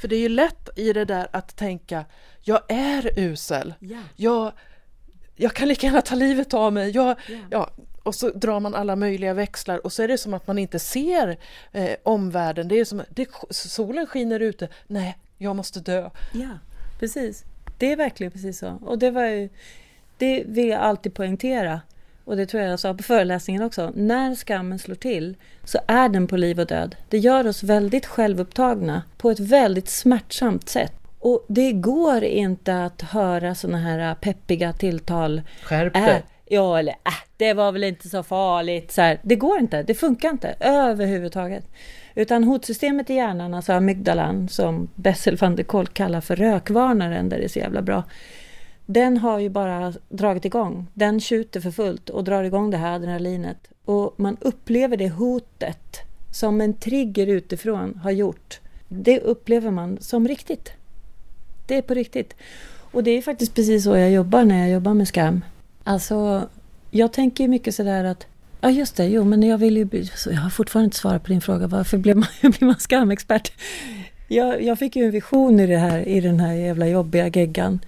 [0.00, 2.04] För det är ju lätt i det där att tänka,
[2.42, 3.74] jag är usel.
[3.78, 3.98] Ja.
[4.16, 4.52] Jag
[5.36, 6.90] jag kan lika gärna ta livet av mig.
[6.90, 7.42] Jag, yeah.
[7.50, 7.70] ja,
[8.02, 10.78] och så drar man alla möjliga växlar och så är det som att man inte
[10.78, 11.36] ser
[11.72, 12.68] eh, omvärlden.
[12.68, 14.68] Det är som det, solen skiner ute.
[14.86, 16.10] Nej, jag måste dö.
[16.32, 16.58] Ja,
[16.98, 17.44] precis.
[17.78, 18.78] Det är verkligen precis så.
[18.84, 19.48] Och det, var ju,
[20.18, 21.80] det vill jag alltid poängtera.
[22.24, 23.92] Och det tror jag jag sa på föreläsningen också.
[23.94, 26.96] När skammen slår till så är den på liv och död.
[27.08, 31.03] Det gör oss väldigt självupptagna på ett väldigt smärtsamt sätt.
[31.24, 35.42] Och det går inte att höra såna här peppiga tilltal.
[35.62, 38.92] Skärp äh, Ja, eller äh, det var väl inte så farligt.
[38.92, 41.64] Så här, det går inte, det funkar inte överhuvudtaget.
[42.14, 47.38] Utan hotsystemet i hjärnan, alltså amygdalan, som Bessel van der Kolk kallar för rökvarnaren, där
[47.38, 48.02] det är så jävla bra.
[48.86, 50.86] Den har ju bara dragit igång.
[50.94, 53.68] Den tjuter för fullt och drar igång det här adrenalinet.
[53.84, 55.98] Och man upplever det hotet
[56.32, 58.60] som en trigger utifrån har gjort.
[58.88, 60.72] Det upplever man som riktigt.
[61.66, 62.34] Det är på riktigt.
[62.90, 65.44] Och det är faktiskt precis så jag jobbar när jag jobbar med skam.
[65.84, 66.48] Alltså,
[66.90, 68.26] jag tänker mycket sådär att
[68.60, 71.28] Ja just det, jo men jag vill ju alltså, jag har fortfarande inte svarat på
[71.28, 73.52] din fråga, varför blir man, blir man skamexpert?
[74.28, 77.80] Jag, jag fick ju en vision i, det här, i den här jävla jobbiga geggan.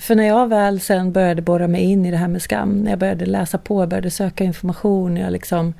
[0.00, 2.90] För när jag väl sen började borra mig in i det här med skam, när
[2.90, 5.74] jag började läsa på, började söka information, jag liksom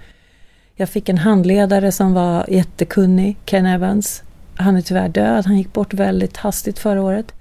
[0.74, 4.22] jag fick en handledare som var jättekunnig, Ken Evans.
[4.54, 7.34] Han är tyvärr död, han gick bort väldigt hastigt förra året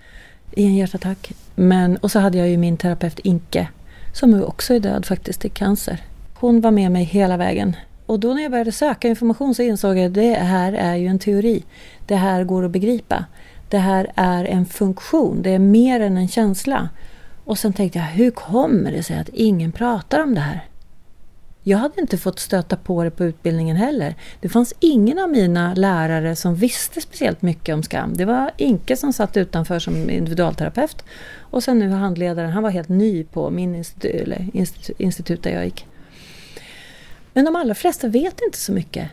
[0.60, 1.32] i en hjärtattack.
[1.56, 3.67] Men, och så hade jag ju min terapeut Inke
[4.13, 6.02] som också är död faktiskt i cancer.
[6.34, 7.76] Hon var med mig hela vägen.
[8.06, 11.08] Och då när jag började söka information så insåg jag att det här är ju
[11.08, 11.63] en teori.
[12.06, 13.26] Det här går att begripa.
[13.69, 15.41] Det här är en funktion.
[15.41, 16.89] Det är mer än en känsla.
[17.45, 20.69] Och sen tänkte jag, hur kommer det sig att ingen pratar om det här?
[21.63, 24.15] Jag hade inte fått stöta på det på utbildningen heller.
[24.41, 28.13] Det fanns ingen av mina lärare som visste speciellt mycket om skam.
[28.13, 31.04] Det var Inke som satt utanför som individualterapeut
[31.39, 34.50] och sen nu handledaren, han var helt ny på min institut, eller
[34.98, 35.86] institut där jag gick.
[37.34, 39.10] Men de allra flesta vet inte så mycket.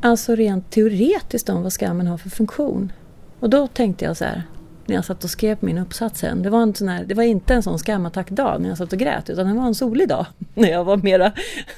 [0.00, 2.92] Alltså rent teoretiskt om vad skammen har för funktion.
[3.40, 4.42] Och då tänkte jag så här,
[4.92, 6.42] när jag satt och skrev min uppsats sen.
[6.42, 8.98] Det var, en sån här, det var inte en sån skamattackdag när jag satt och
[8.98, 10.26] grät utan det var en solig dag.
[10.54, 11.32] När jag var mera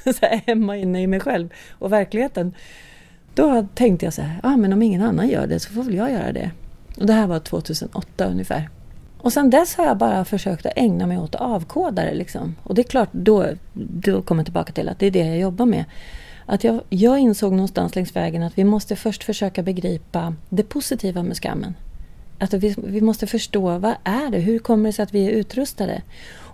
[0.05, 1.49] så här, hemma inne i mig själv
[1.79, 2.55] och verkligheten.
[3.35, 5.95] Då tänkte jag så här, ah, men om ingen annan gör det så får väl
[5.95, 6.51] jag göra det.
[6.97, 8.69] Och det här var 2008 ungefär.
[9.19, 12.15] Och sen dess har jag bara försökt att ägna mig åt att avkoda det.
[12.15, 12.57] Liksom.
[12.63, 15.39] Och det är klart, då, då kommer jag tillbaka till att det är det jag
[15.39, 15.85] jobbar med.
[16.47, 21.23] Att jag, jag insåg någonstans längs vägen att vi måste först försöka begripa det positiva
[21.23, 21.75] med skammen.
[22.39, 24.39] Att vi, vi måste förstå, vad är det?
[24.39, 26.03] Hur kommer det sig att vi är utrustade?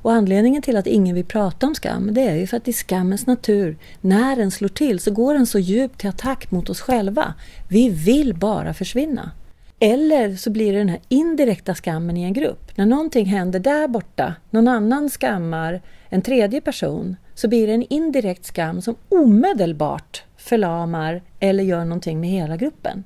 [0.02, 2.72] Och anledningen till att ingen vill prata om skam, det är ju för att i
[2.72, 6.80] skammens natur, när den slår till så går den så djupt till attack mot oss
[6.80, 7.34] själva.
[7.68, 9.30] Vi vill bara försvinna.
[9.78, 12.76] Eller så blir det den här indirekta skammen i en grupp.
[12.76, 17.86] När någonting händer där borta, någon annan skammar en tredje person, så blir det en
[17.92, 23.04] indirekt skam som omedelbart förlamar eller gör någonting med hela gruppen.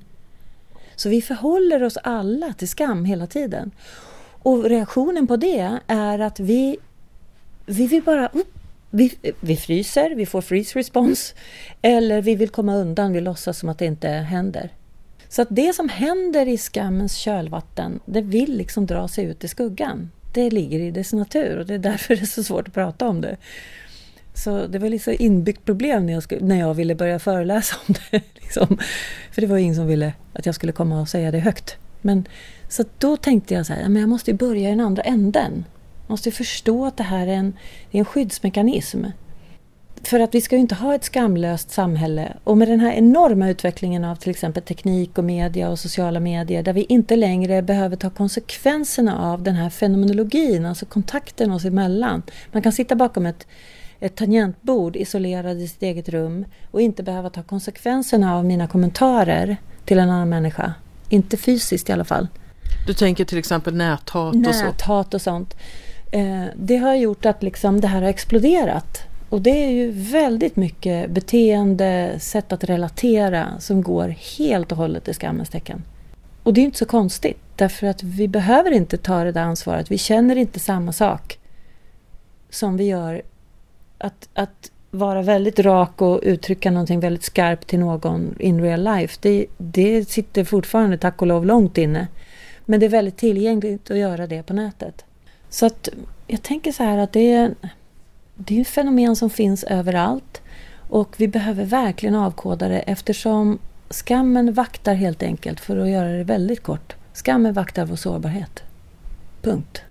[0.95, 3.71] Så vi förhåller oss alla till skam hela tiden.
[4.43, 6.77] Och reaktionen på det är att vi,
[7.65, 8.51] vi vill bara upp.
[8.89, 11.35] Vi, vi fryser, vi får freeze response.
[11.81, 14.69] Eller vi vill komma undan, vi låtsas som att det inte händer.
[15.29, 19.47] Så att det som händer i skammens kölvatten, det vill liksom dra sig ut i
[19.47, 20.11] skuggan.
[20.33, 23.07] Det ligger i dess natur och det är därför det är så svårt att prata
[23.07, 23.37] om det.
[24.35, 27.95] Så det var liksom inbyggt problem när jag, skulle, när jag ville börja föreläsa om
[28.11, 28.21] det.
[28.33, 28.77] Liksom.
[29.31, 31.75] För det var ingen som ville att jag skulle komma och säga det högt.
[32.01, 32.27] Men,
[32.69, 35.65] så då tänkte jag så här, men jag måste börja i den andra änden.
[36.01, 37.53] Jag måste förstå att det här är en,
[37.91, 39.05] är en skyddsmekanism.
[40.03, 42.37] För att vi ska ju inte ha ett skamlöst samhälle.
[42.43, 46.63] Och med den här enorma utvecklingen av till exempel teknik och media och sociala medier
[46.63, 52.23] där vi inte längre behöver ta konsekvenserna av den här fenomenologin, alltså kontakten oss emellan.
[52.51, 53.47] Man kan sitta bakom ett
[53.99, 59.57] ett tangentbord isolerad i sitt eget rum och inte behöva ta konsekvenserna av mina kommentarer
[59.85, 60.73] till en annan människa.
[61.09, 62.27] Inte fysiskt i alla fall.
[62.87, 64.65] Du tänker till exempel näthat och så?
[64.65, 65.55] Näthat och sånt.
[66.11, 69.03] Eh, det har gjort att liksom det här har exploderat.
[69.29, 75.07] Och det är ju väldigt mycket beteende, sätt att relatera som går helt och hållet
[75.07, 75.83] i skammens tecken.
[76.43, 79.91] Och det är inte så konstigt därför att vi behöver inte ta det där ansvaret.
[79.91, 81.39] Vi känner inte samma sak
[82.49, 83.21] som vi gör
[83.97, 89.17] att, att vara väldigt rak och uttrycka någonting väldigt skarpt till någon in real life,
[89.21, 92.07] det, det sitter fortfarande tack och lov långt inne.
[92.65, 95.05] Men det är väldigt tillgängligt att göra det på nätet.
[95.49, 95.89] Så att
[96.27, 97.55] jag tänker så här att det är,
[98.35, 100.41] det är ett fenomen som finns överallt
[100.89, 106.23] och vi behöver verkligen avkoda det eftersom skammen vaktar helt enkelt, för att göra det
[106.23, 106.95] väldigt kort.
[107.13, 108.63] Skammen vaktar vår sårbarhet.
[109.41, 109.81] Punkt.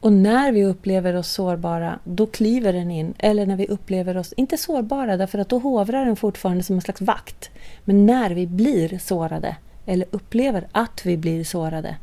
[0.00, 3.14] Och när vi upplever oss sårbara, då kliver den in.
[3.18, 6.82] Eller när vi upplever oss, inte sårbara, därför att då hovrar den fortfarande som en
[6.82, 7.50] slags vakt.
[7.84, 9.56] Men när vi blir sårade,
[9.86, 11.96] eller upplever att vi blir sårade,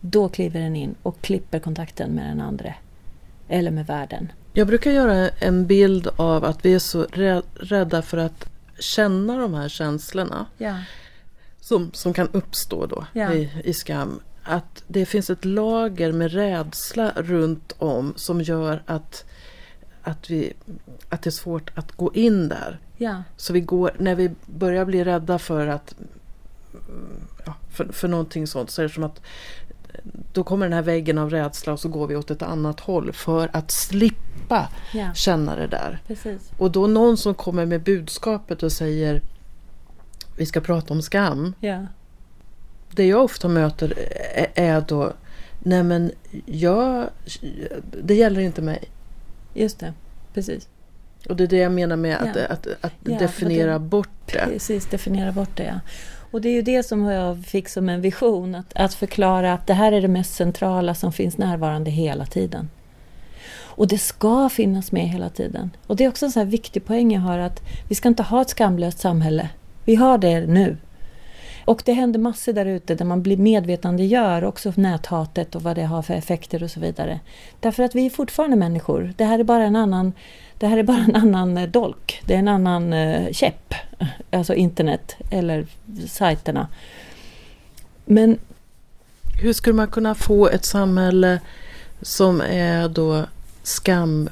[0.00, 2.74] då kliver den in och klipper kontakten med den andra.
[3.48, 4.32] Eller med världen.
[4.52, 7.06] Jag brukar göra en bild av att vi är så
[7.60, 10.46] rädda för att känna de här känslorna.
[10.58, 10.74] Ja.
[11.60, 13.32] Som, som kan uppstå då ja.
[13.32, 19.24] i, i skam att det finns ett lager med rädsla runt om som gör att,
[20.02, 20.52] att, vi,
[21.08, 22.78] att det är svårt att gå in där.
[22.96, 23.22] Ja.
[23.36, 25.94] Så vi går, när vi börjar bli rädda för att
[27.46, 29.20] ja, för, för någonting sånt så är det som att
[30.32, 33.12] då kommer den här väggen av rädsla och så går vi åt ett annat håll
[33.12, 35.14] för att slippa ja.
[35.14, 35.98] känna det där.
[36.06, 36.50] Precis.
[36.58, 39.22] Och då någon som kommer med budskapet och säger
[40.36, 41.54] vi ska prata om skam.
[41.60, 41.86] Ja
[42.90, 43.94] det jag ofta möter
[44.54, 45.12] är då
[45.58, 46.12] Nej men
[46.46, 47.08] jag,
[48.02, 48.78] det gäller inte mig.
[49.54, 49.92] Just det,
[50.34, 50.68] precis.
[51.28, 52.46] Och det är det jag menar med att, ja.
[52.46, 54.46] att, att, att ja, definiera det, bort det.
[54.52, 55.80] Precis, definiera bort det ja.
[56.30, 59.66] Och det är ju det som jag fick som en vision, att, att förklara att
[59.66, 62.70] det här är det mest centrala som finns närvarande hela tiden.
[63.60, 65.70] Och det ska finnas med hela tiden.
[65.86, 68.22] Och det är också en sån här viktig poäng jag har att vi ska inte
[68.22, 69.48] ha ett skamlöst samhälle.
[69.84, 70.76] Vi har det nu.
[71.68, 75.84] Och det händer massor där ute där man blir medvetandegör också näthatet och vad det
[75.84, 77.20] har för effekter och så vidare.
[77.60, 79.14] Därför att vi är fortfarande människor.
[79.16, 80.12] Det här är bara en annan,
[80.58, 82.22] det här är bara en annan eh, dolk.
[82.26, 83.74] Det är en annan eh, käpp.
[84.30, 85.66] Alltså internet eller
[86.08, 86.68] sajterna.
[88.04, 88.38] Men
[89.42, 91.40] hur skulle man kunna få ett samhälle
[92.02, 93.24] som är då
[93.62, 94.28] skam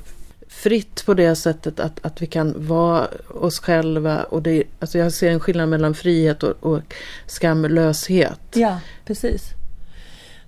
[0.57, 4.23] fritt på det sättet att, att vi kan vara oss själva.
[4.23, 6.95] Och det, alltså jag ser en skillnad mellan frihet och, och
[7.27, 8.41] skamlöshet.
[8.55, 9.43] Ja, precis.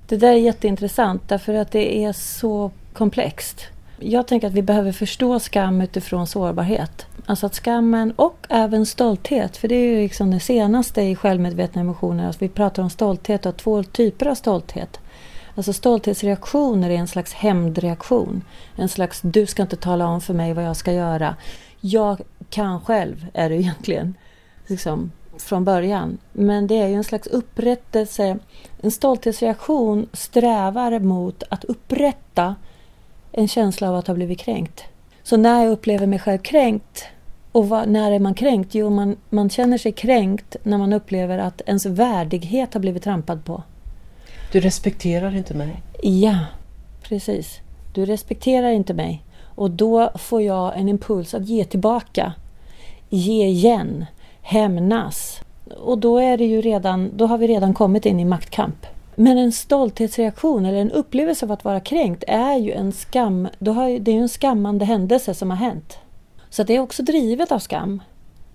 [0.07, 3.67] Det där är jätteintressant därför att det är så komplext.
[3.99, 7.07] Jag tänker att vi behöver förstå skam utifrån sårbarhet.
[7.27, 11.81] Alltså att skammen och även stolthet, för det är ju liksom det senaste i självmedvetna
[11.81, 12.27] emotioner.
[12.27, 15.01] Alltså vi pratar om stolthet och två typer av stolthet.
[15.59, 18.45] Alltså stolthetsreaktioner är en slags hämndreaktion.
[18.77, 21.37] En slags du ska inte tala om för mig vad jag ska göra.
[21.81, 24.15] Jag kan själv, är det egentligen.
[24.67, 26.19] Liksom, från början.
[26.33, 28.39] Men det är ju en slags upprättelse.
[28.81, 32.55] En stolthetsreaktion strävar mot att upprätta
[33.33, 34.85] en känsla av att ha blivit kränkt.
[35.23, 37.05] Så när jag upplever mig själv kränkt,
[37.53, 38.75] och vad, när är man kränkt?
[38.75, 43.45] Jo, man, man känner sig kränkt när man upplever att ens värdighet har blivit trampad
[43.45, 43.63] på.
[44.53, 45.83] Du respekterar inte mig.
[46.03, 46.39] Ja,
[47.03, 47.61] precis.
[47.95, 49.23] Du respekterar inte mig.
[49.55, 52.33] Och då får jag en impuls att ge tillbaka.
[53.09, 54.07] Ge igen.
[54.43, 55.41] Hämnas.
[55.77, 58.87] Och då, är det ju redan, då har vi redan kommit in i maktkamp.
[59.15, 63.49] Men en stolthetsreaktion eller en upplevelse av att vara kränkt är ju en skam.
[63.59, 65.99] Då har, det är ju en skammande händelse som har hänt.
[66.51, 68.03] Så det är också drivet av skam.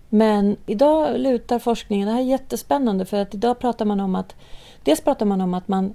[0.10, 4.36] Men idag lutar forskningen, det här är jättespännande för att idag pratar man om att
[4.84, 5.94] Dels pratar man om att man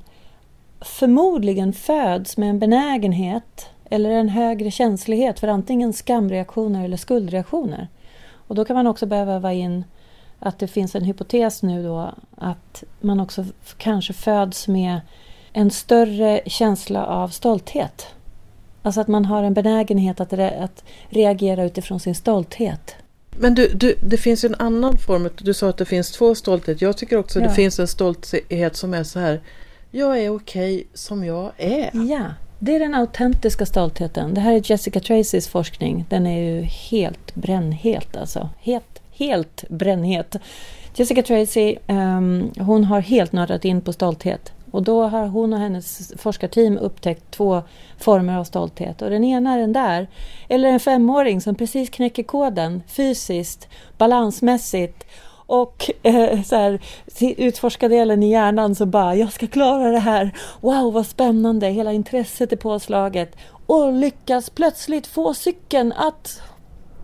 [0.81, 7.88] förmodligen föds med en benägenhet eller en högre känslighet för antingen skamreaktioner eller skuldreaktioner.
[8.31, 9.85] Och då kan man också behöva väva in
[10.38, 13.44] att det finns en hypotes nu då att man också
[13.77, 15.01] kanske föds med
[15.53, 18.07] en större känsla av stolthet.
[18.83, 22.96] Alltså att man har en benägenhet att, re att reagera utifrån sin stolthet.
[23.40, 25.31] Men du, du, det finns ju en annan form.
[25.38, 26.83] Du sa att det finns två stolthet.
[26.83, 27.48] Jag tycker också att ja.
[27.48, 29.40] det finns en stolthet som är så här.
[29.90, 31.90] Jag är okej okay som jag är.
[31.92, 32.24] Ja,
[32.59, 34.35] det är den autentiska stoltheten.
[34.35, 36.05] Det här är Jessica Tracys forskning.
[36.09, 38.48] Den är ju helt brännhet alltså.
[38.61, 40.37] Helt, helt brännhet.
[40.94, 44.53] Jessica Tracy, um, hon har helt nördat in på stolthet.
[44.70, 47.62] Och då har hon och hennes forskarteam upptäckt två
[47.98, 49.02] former av stolthet.
[49.02, 50.09] Och den ena är den där.
[50.48, 55.04] Eller en femåring som precis knäcker koden fysiskt, balansmässigt
[55.48, 56.81] och eh, så här,
[57.20, 60.35] utforska delen i hjärnan så bara, jag ska klara det här.
[60.61, 61.66] Wow, vad spännande!
[61.66, 63.37] Hela intresset är påslaget.
[63.66, 66.42] Och lyckas plötsligt få cykeln att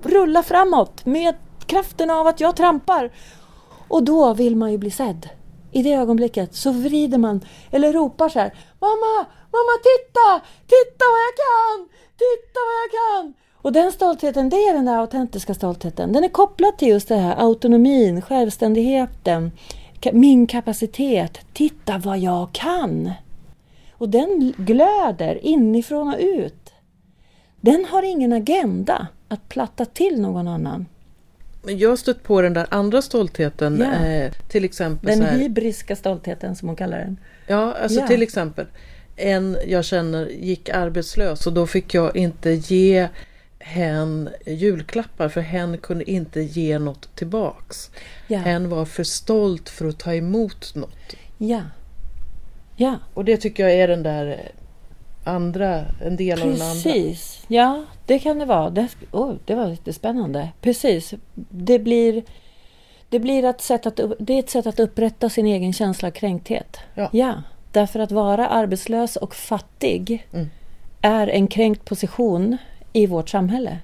[0.03, 1.35] rulla framåt med
[1.67, 3.11] kraften av att jag trampar.
[3.89, 5.29] Och då vill man ju bli sedd
[5.75, 11.21] i det ögonblicket så vrider man eller ropar så här Mamma, mamma titta, titta vad
[11.29, 13.35] jag kan, titta vad jag kan.
[13.55, 16.13] Och den stoltheten, det är den där autentiska stoltheten.
[16.13, 19.53] Den är kopplad till just det här autonomin, självständigheten,
[20.13, 21.39] min kapacitet.
[21.53, 23.11] Titta vad jag kan!
[23.93, 26.73] Och den glöder inifrån och ut.
[27.61, 30.87] Den har ingen agenda att platta till någon annan.
[31.67, 33.79] Jag har stött på den där andra stoltheten.
[33.79, 34.07] Ja.
[34.07, 37.17] Eh, till exempel Den här, hybriska stoltheten som hon kallar den.
[37.47, 38.07] Ja, alltså ja.
[38.07, 38.67] till exempel.
[39.17, 43.09] En jag känner gick arbetslös och då fick jag inte ge
[43.59, 47.91] hen julklappar för hen kunde inte ge något tillbaks.
[48.29, 48.39] Ja.
[48.39, 51.17] Hen var för stolt för att ta emot något.
[51.39, 51.63] Ja.
[52.77, 52.99] Ja.
[53.15, 54.53] Och det tycker jag är den där
[55.25, 56.43] andra, en del Precis.
[56.43, 56.93] av den andra.
[56.93, 58.71] Precis, ja det kan det vara.
[58.71, 60.49] Det, oh, det var lite spännande.
[60.61, 61.15] Precis,
[61.49, 62.23] det blir,
[63.09, 66.13] det blir ett sätt att, det är ett sätt att upprätta sin egen känsla av
[66.13, 66.77] kränkthet.
[66.95, 67.09] Ja.
[67.13, 67.35] ja
[67.73, 70.51] därför att vara arbetslös och fattig mm.
[71.01, 72.57] är en kränkt position
[72.93, 73.79] i vårt samhälle.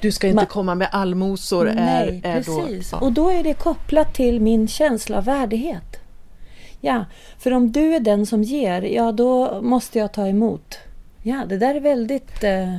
[0.00, 1.72] Du ska inte Man, komma med allmosor.
[1.74, 2.90] Nej, är, är precis.
[2.90, 3.00] Då, ja.
[3.00, 6.01] Och då är det kopplat till min känsla av värdighet.
[6.84, 7.04] Ja,
[7.38, 10.78] för om du är den som ger, ja då måste jag ta emot.
[11.22, 12.44] Ja, det där är väldigt...
[12.44, 12.76] Eh...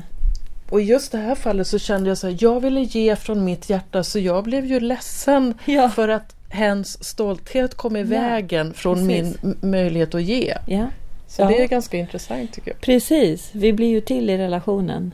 [0.70, 3.46] Och i just det här fallet så kände jag så här, jag ville ge från
[3.46, 5.90] mitt hjärta så jag blev ju ledsen ja.
[5.90, 9.44] för att hens stolthet kom i ja, vägen från precis.
[9.44, 10.58] min möjlighet att ge.
[10.68, 10.88] Ja.
[11.28, 11.48] Så ja.
[11.48, 12.82] det är ganska intressant tycker jag.
[12.82, 15.14] Precis, vi blir ju till i relationen.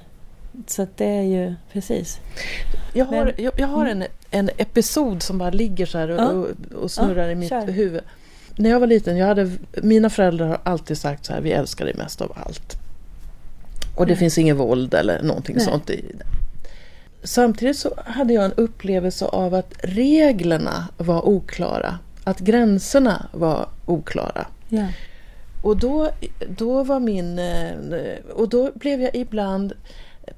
[0.68, 2.20] Så det är ju precis.
[2.94, 6.48] Jag har, Men, jag, jag, har en, en episod som bara ligger så här och,
[6.76, 7.68] och snurrar i mitt kör.
[7.68, 8.02] huvud
[8.60, 9.52] när jag var liten, jag hade,
[9.82, 12.78] mina föräldrar har alltid sagt så här, vi älskar dig mest av allt.
[13.96, 14.20] Och det mm.
[14.20, 15.66] finns inget våld eller någonting Nej.
[15.66, 16.26] sånt i det.
[17.24, 22.00] Samtidigt så hade jag en upplevelse av att reglerna var oklara.
[22.24, 24.48] Att gränserna var oklara.
[24.70, 24.88] Ja.
[25.64, 26.12] Och då,
[26.48, 27.40] då var min...
[27.40, 27.74] Eh,
[28.34, 29.74] och då blev jag ibland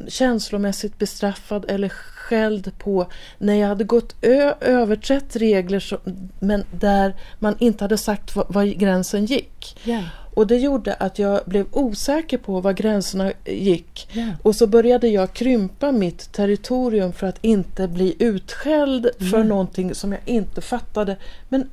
[0.07, 1.91] känslomässigt bestraffad eller
[2.36, 3.07] skälld på
[3.38, 5.97] när jag hade gått ö- överträtt regler som,
[6.39, 9.77] men där man inte hade sagt var, var gränsen gick.
[9.84, 10.03] Ja.
[10.34, 14.09] Och det gjorde att jag blev osäker på var gränserna gick.
[14.13, 14.27] Ja.
[14.43, 19.47] Och så började jag krympa mitt territorium för att inte bli utskälld för Mm.
[19.47, 21.17] någonting som jag inte fattade.
[21.49, 21.69] Men,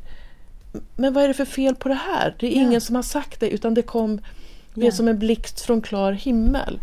[0.96, 2.34] men vad är det för fel på det här?
[2.40, 2.62] Det är Ja.
[2.62, 4.20] ingen som har sagt det utan det kom
[4.74, 6.80] det som en blixt från klar himmel.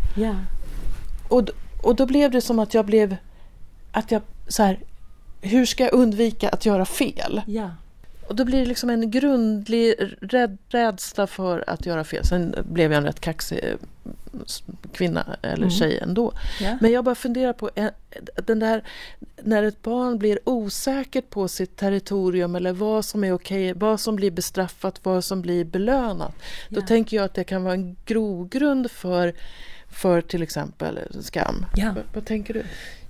[1.28, 1.48] Och,
[1.82, 3.16] och då blev det som att jag blev
[3.98, 4.78] att jag så här,
[5.40, 7.42] hur ska jag undvika att göra fel?
[7.46, 7.70] Ja.
[8.28, 12.24] Och då blir det liksom en grundlig rädd, rädsla för att göra fel.
[12.24, 13.74] Sen blev jag en rätt kaxig eh,
[14.92, 15.70] kvinna eller Mm.
[15.70, 16.32] tjej ändå.
[16.60, 16.78] Ja.
[16.80, 17.88] Men jag bara funderar på eh,
[18.46, 18.84] den där
[19.42, 24.16] när ett barn blir osäkert på sitt territorium eller vad som är okej, vad som
[24.16, 26.32] blir bestraffat, vad som blir belönat.
[26.68, 26.86] Då Ja.
[26.86, 29.34] tänker jag att det kan vara en grogrund för,
[29.90, 31.66] för till exempel skam.
[31.76, 31.92] Ja.
[31.94, 32.62] Vad, vad tänker du?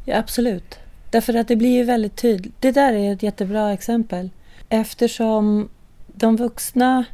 [0.08, 0.78] Ja, absolut.
[1.10, 2.54] Därför att det blir ju väldigt tydligt.
[2.60, 4.30] Det där är ett jättebra exempel.
[4.68, 5.68] Eftersom
[6.06, 7.04] de vuxna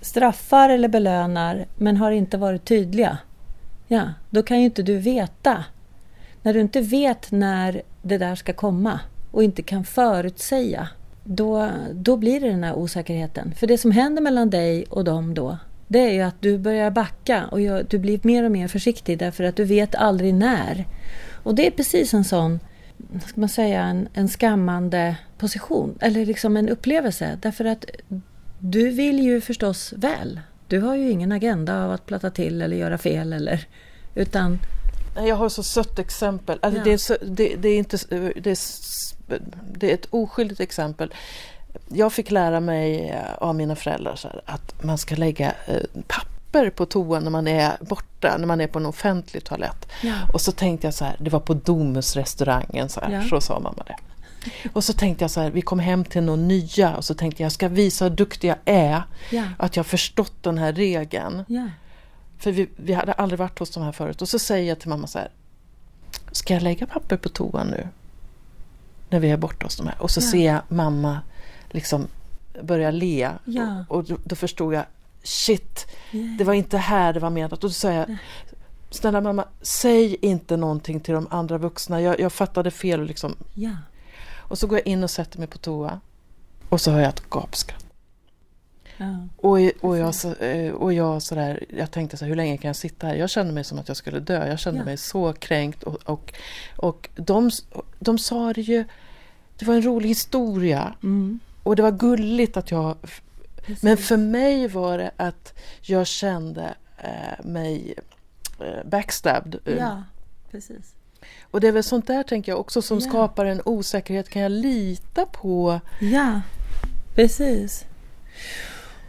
[0.00, 3.18] straffar eller belönar men har inte varit tydliga.
[3.88, 5.64] Ja, då kan ju inte du veta.
[6.42, 10.88] När du inte vet när det där ska komma och inte kan förutsäga.
[11.24, 13.54] Då, då blir det den här osäkerheten.
[13.56, 15.58] För det som händer mellan dig och dem då
[15.92, 19.44] det är ju att du börjar backa och du blir mer och mer försiktig därför
[19.44, 20.86] att du vet aldrig när.
[21.42, 22.60] Och det är precis en sån,
[23.26, 25.98] ska man säga, en, en skammande position.
[26.00, 27.38] Eller liksom en upplevelse.
[27.42, 27.84] Därför att
[28.58, 30.40] du vill ju förstås väl.
[30.68, 33.66] Du har ju ingen agenda av att platta till eller göra fel eller...
[34.14, 34.58] Utan...
[35.16, 36.58] Jag har så sött exempel.
[36.62, 36.84] Alltså Ja.
[36.84, 37.96] det, är så, det, det, är inte,
[38.40, 39.40] det, är,
[39.72, 41.14] det är ett oskyldigt exempel.
[41.88, 45.82] Jag fick lära mig av mina föräldrar här, att man ska lägga eh,
[46.52, 49.88] papper på toan när man är borta, när man är på en offentlig toalett.
[50.02, 50.14] Ja.
[50.32, 53.22] Och så tänkte jag så här, det var på Domusrestaurangen, så, här, Ja.
[53.28, 53.96] så sa mamma det.
[54.72, 57.42] Och så tänkte jag så här, vi kom hem till någon nya och så tänkte
[57.42, 59.44] jag, jag ska visa hur duktig jag är, Ja.
[59.58, 61.44] att jag har förstått den här regeln.
[62.38, 64.22] För vi, vi hade aldrig varit hos de här förut.
[64.22, 65.30] Och så säger jag till mamma så här.
[66.32, 67.88] Ska jag lägga papper på toan nu?
[69.10, 70.02] När vi är borta hos de här.
[70.02, 71.20] Och så ser jag mamma
[71.70, 72.06] liksom
[72.62, 73.30] börja le.
[73.88, 74.84] Och, och då, då förstod jag.
[75.22, 76.18] Shit, Ja.
[76.38, 77.52] det var inte här det var menat.
[77.52, 78.16] Och då sa jag.
[78.90, 82.00] Snälla mamma, säg inte någonting till de andra vuxna.
[82.00, 83.04] Jag, jag fattade fel.
[83.04, 83.36] Liksom.
[83.54, 83.70] Ja.
[84.38, 86.00] och så går jag in och sätter mig på toa.
[86.68, 87.84] Och så har jag ett gapskratt.
[88.96, 89.26] Ja.
[89.36, 92.68] Och, och, jag, så- eh, och jag, sådär, jag tänkte så här, hur länge kan
[92.68, 93.14] jag sitta här?
[93.14, 94.48] Jag kände mig som att jag skulle dö.
[94.48, 95.82] Jag kände mig så kränkt.
[95.82, 96.32] Och, och,
[96.76, 97.50] och de,
[97.98, 98.84] de sa det ju,
[99.58, 100.94] det var en rolig historia.
[101.02, 101.40] Mm.
[101.62, 102.96] Och det var gulligt att jag...
[103.66, 103.82] Precis.
[103.82, 107.94] Men för mig var det att jag kände eh, mig
[108.60, 109.56] eh, backstabbed.
[109.64, 110.02] Eh, Ja,
[110.50, 110.94] precis.
[111.50, 113.08] Och det är väl sånt där tänker jag också som Ja.
[113.08, 114.28] skapar en osäkerhet.
[114.28, 115.80] Kan jag lita på...
[116.00, 116.40] Ja,
[117.14, 117.84] precis.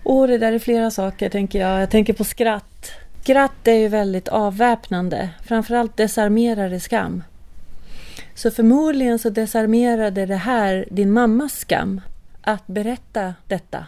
[0.03, 1.81] Och det där är flera saker tänker jag.
[1.81, 2.91] Jag tänker på skratt.
[3.21, 5.29] Skratt är ju väldigt avväpnande.
[5.45, 7.23] Framförallt desarmerar det skam.
[8.35, 12.01] Så förmodligen så desarmerade det här din mammas skam.
[12.41, 13.85] Att berätta detta.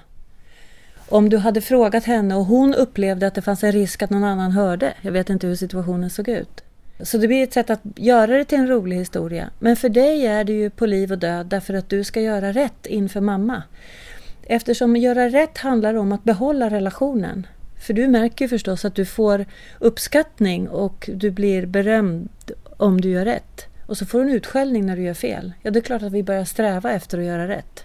[1.09, 4.23] Om du hade frågat henne och hon upplevde att det fanns en risk att någon
[4.23, 4.93] annan hörde.
[5.01, 6.63] Jag vet inte hur situationen såg ut.
[6.99, 9.49] Så det blir ett sätt att göra det till en rolig historia.
[9.59, 12.51] Men för dig är det ju på liv och död därför att du ska göra
[12.51, 13.63] rätt inför mamma.
[14.43, 17.47] Eftersom göra rätt handlar om att behålla relationen.
[17.79, 19.45] För du märker ju förstås att du får
[19.79, 22.29] uppskattning och du blir berömd
[22.77, 23.65] om du gör rätt.
[23.85, 25.53] Och så får du en utskällning när du gör fel.
[25.61, 27.83] Ja, det är klart att vi börjar sträva efter att göra rätt.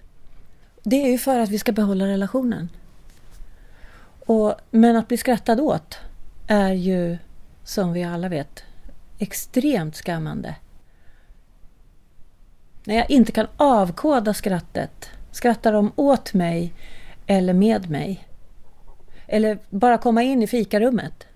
[0.83, 2.69] Det är ju för att vi ska behålla relationen.
[4.29, 5.97] Och, men att bli skrattad åt
[6.47, 7.17] är ju,
[7.63, 8.63] som vi alla vet,
[9.19, 10.55] extremt skammande.
[12.83, 16.73] När jag inte kan avkoda skrattet, skrattar de åt mig
[17.27, 18.27] eller med mig?
[19.27, 21.27] Eller bara komma in i fikarummet.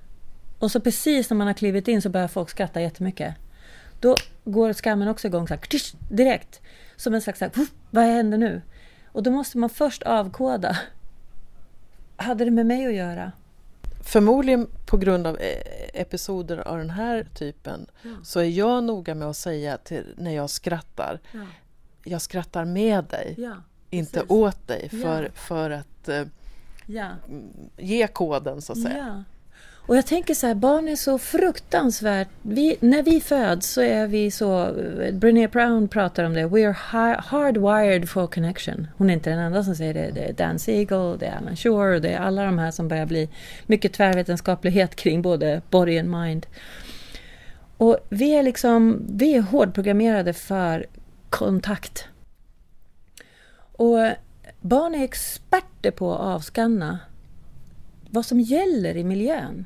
[0.59, 3.35] Och så precis när man har klivit in så börjar folk skratta jättemycket.
[3.99, 5.61] Då går skammen också igång så här,
[6.15, 6.61] direkt.
[6.95, 7.53] Som en slags, så här,
[7.89, 8.61] vad händer nu?
[9.05, 10.77] Och då måste man först avkoda.
[12.23, 13.31] Hade det med mig att göra?
[14.03, 15.61] Förmodligen på grund av eh,
[16.01, 17.85] episoder av den här typen
[18.23, 21.39] så är jag noga med att säga till, när jag skrattar, Ja,
[22.03, 23.55] jag skrattar med dig, ja,
[23.89, 25.29] inte åt dig för, Ja.
[25.33, 26.23] för att eh,
[26.85, 27.07] ja.
[27.77, 29.23] ge koden så att säga.
[29.85, 32.27] Och jag tänker så här, barn är så fruktansvärt...
[32.41, 34.61] Vi, när vi föds så är vi så...
[35.01, 36.47] Eh, Brené Brown pratar om det.
[36.47, 38.87] We are hardwired for connection.
[38.97, 40.11] Hon är inte den enda som säger det.
[40.13, 43.05] Det är Dan Siegel, det är Alan Shore, det är alla de här som börjar
[43.05, 43.29] bli
[43.65, 46.45] mycket tvärvetenskaplighet kring både body and mind.
[47.77, 50.85] Och vi är liksom, vi är hårdprogrammerade för
[51.29, 52.07] kontakt.
[53.71, 53.97] Och
[54.61, 56.99] barn är experter på att avskanna
[58.09, 59.65] vad som gäller i miljön.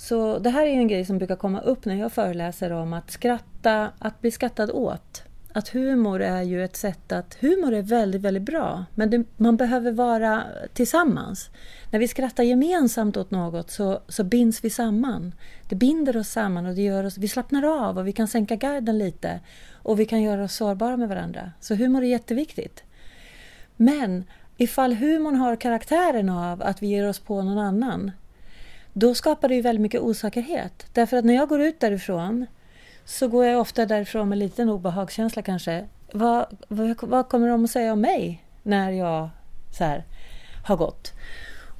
[0.00, 3.10] Så det här är en grej som brukar komma upp när jag föreläser om att
[3.10, 5.22] skratta, att bli skrattad åt.
[5.52, 7.34] Att humor är ju ett sätt att...
[7.40, 10.42] Humor är väldigt, väldigt bra, men det, man behöver vara
[10.72, 11.50] tillsammans.
[11.90, 15.34] När vi skrattar gemensamt åt något så, så binds vi samman.
[15.68, 17.18] Det binder oss samman och det gör oss...
[17.18, 19.40] Vi slappnar av och vi kan sänka garden lite.
[19.72, 21.52] Och vi kan göra oss sårbara med varandra.
[21.60, 22.84] Så humor är jätteviktigt.
[23.76, 24.24] Men
[24.56, 28.10] ifall humorn har karaktären av att vi ger oss på någon annan
[28.92, 30.86] då skapar det ju väldigt mycket osäkerhet.
[30.92, 32.46] Därför att när jag går ut därifrån
[33.04, 35.86] så går jag ofta därifrån med en liten obehagskänsla kanske.
[36.12, 39.28] Vad, vad, vad, kommer de att säga om mig när jag
[39.78, 40.04] så här,
[40.64, 41.12] har gått?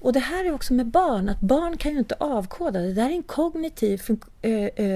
[0.00, 2.80] Och det här är också med barn, att barn kan ju inte avkoda.
[2.80, 3.98] Det där är en kognitiv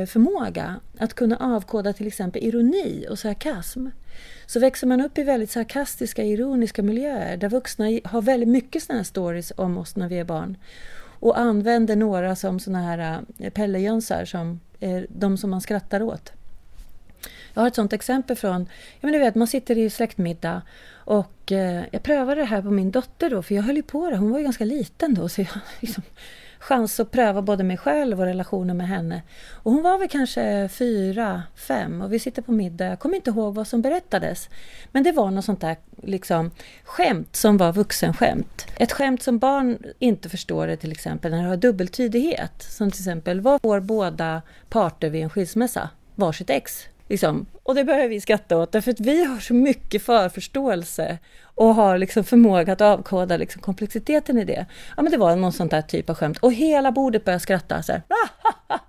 [0.06, 3.86] förmåga att kunna avkoda till exempel ironi och sarkasm.
[4.46, 8.98] Så växer man upp i väldigt sarkastiska, ironiska miljöer där vuxna har väldigt mycket sådana
[8.98, 10.56] här stories om oss när vi är barn
[11.24, 16.32] och använder några som såna här eh, pellejönsar, som är de som man skrattar åt.
[17.54, 18.62] Jag har ett sånt exempel från,
[18.92, 20.62] ja men du vet, man sitter i släktmiddag
[20.94, 24.10] och eh, jag prövade det här på min dotter då, för jag höll ju på
[24.10, 25.48] det, hon var ju ganska liten då, så jag
[25.80, 26.02] liksom
[26.64, 29.22] chans att pröva både mig själv och relationen med henne.
[29.50, 32.86] Och hon var väl kanske fyra, fem och vi sitter på middag.
[32.86, 34.48] Jag kommer inte ihåg vad som berättades.
[34.92, 36.50] Men det var något sånt där liksom,
[36.84, 38.66] skämt som var vuxenskämt.
[38.76, 42.62] Ett skämt som barn inte förstår det till exempel när det har dubbeltydighet.
[42.62, 45.90] Som till exempel, vad får båda parter vid en skilsmässa?
[46.14, 46.88] Varsitt ex.
[47.08, 47.46] Liksom.
[47.62, 51.18] Och det börjar vi skratta åt, därför att vi har så mycket förförståelse
[51.54, 54.66] och har liksom förmåga att avkoda liksom komplexiteten i det.
[54.96, 56.38] Ja, men det var någon sån där typ av skämt.
[56.38, 58.02] Och hela bordet börjar skratta så här.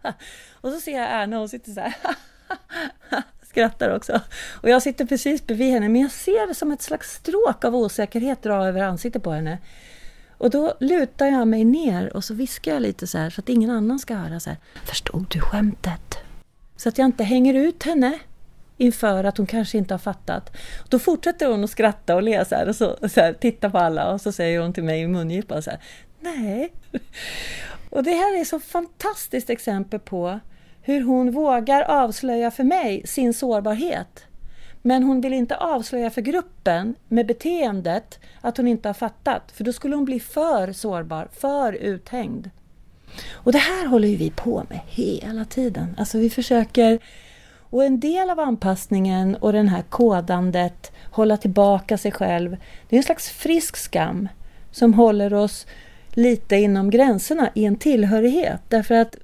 [0.52, 1.96] Och så ser jag Erna, hon sitter så här.
[3.56, 4.22] skrattar också.
[4.62, 7.76] Och jag sitter precis bredvid henne, men jag ser det som ett slags stråk av
[7.76, 9.58] osäkerhet dra över ansiktet på henne.
[10.38, 13.50] Och då lutar jag mig ner och så viskar jag lite så här så att
[13.50, 14.60] ingen annan ska höra så här.
[14.86, 16.18] Förstod du skämtet?
[16.76, 18.20] Så att jag inte hänger ut henne
[18.78, 20.58] inför att hon kanske inte har fattat.
[20.90, 23.78] Då fortsätter hon att skratta och le så här, och så, så här, titta på
[23.78, 25.80] alla och så säger hon till mig i mungipan så här,
[26.20, 26.74] Nej.
[27.90, 30.40] Och det här är så fantastiskt exempel på
[30.82, 34.26] hur hon vågar avslöja för mig sin sårbarhet.
[34.82, 39.64] Men hon vill inte avslöja för gruppen med beteendet att hon inte har fattat, för
[39.64, 42.50] då skulle hon bli för sårbar, för uthängd.
[43.32, 45.96] Och det här håller vi på med hela tiden.
[45.98, 47.00] Alltså vi försöker
[47.70, 52.58] och en del av anpassningen och det här kodandet, hålla tillbaka sig själv,
[52.90, 54.30] det är en slags frisk skam
[54.72, 55.68] som håller oss
[56.10, 58.62] lite inom gränserna i en tillhörighet.
[58.70, 59.16] Därför att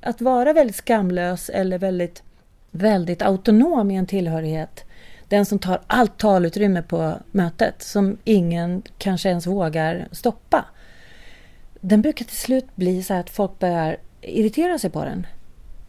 [0.00, 2.22] att vara väldigt skamlös eller väldigt,
[2.70, 4.84] väldigt autonom i en tillhörighet,
[5.28, 10.64] den som tar allt talutrymme på mötet, som ingen kanske ens vågar stoppa,
[11.80, 15.26] den brukar till slut bli så att folk börjar irritera sig på den.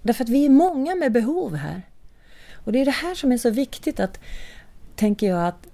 [0.01, 1.81] Därför att vi är många med behov här.
[2.53, 4.19] Och det är det här som är så viktigt att,
[4.95, 5.67] tänker jag, att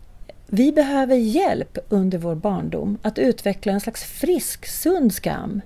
[0.47, 5.61] vi behöver hjälp under vår barndom att utveckla en slags frisk, sund skam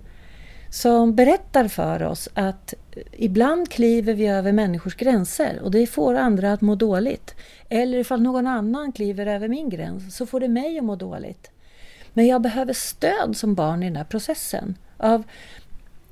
[0.70, 2.74] som berättar för oss att
[3.12, 7.36] ibland kliver vi över människors gränser och det får andra att må dåligt.
[7.70, 11.51] Eller ifall någon annan kliver över min gräns så får det mig att må dåligt.
[12.14, 15.24] Men jag behöver stöd som barn i den här processen av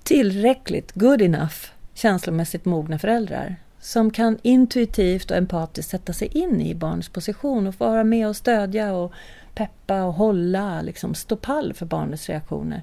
[0.04, 1.56] tillräckligt, good enough,
[1.94, 7.80] känslomässigt mogna föräldrar som kan intuitivt och empatiskt sätta sig in i barnets position och
[7.80, 9.14] vara med och stödja och
[9.56, 12.82] peppa och hålla, liksom stå pall för barnets reaktioner.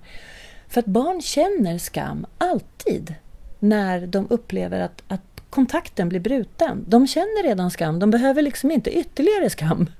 [0.68, 3.14] För att barn känner skam alltid
[3.58, 6.84] när de upplever att, att kontakten blir bruten.
[6.88, 9.90] De känner redan skam, de behöver liksom inte ytterligare skam.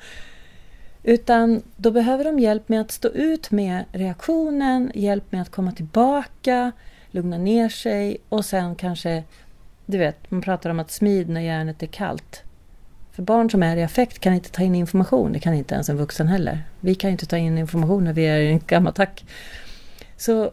[1.09, 5.73] Utan då behöver de hjälp med att stå ut med reaktionen, hjälp med att komma
[5.73, 6.73] tillbaka,
[7.11, 9.25] lugna ner sig och sen kanske,
[9.87, 12.43] du vet, man pratar om att smid när järnet är kallt.
[13.13, 15.89] För barn som är i affekt kan inte ta in information, det kan inte ens
[15.89, 16.63] en vuxen heller.
[16.81, 19.25] Vi kan inte ta in information när vi är i en gamattack.
[20.17, 20.51] Så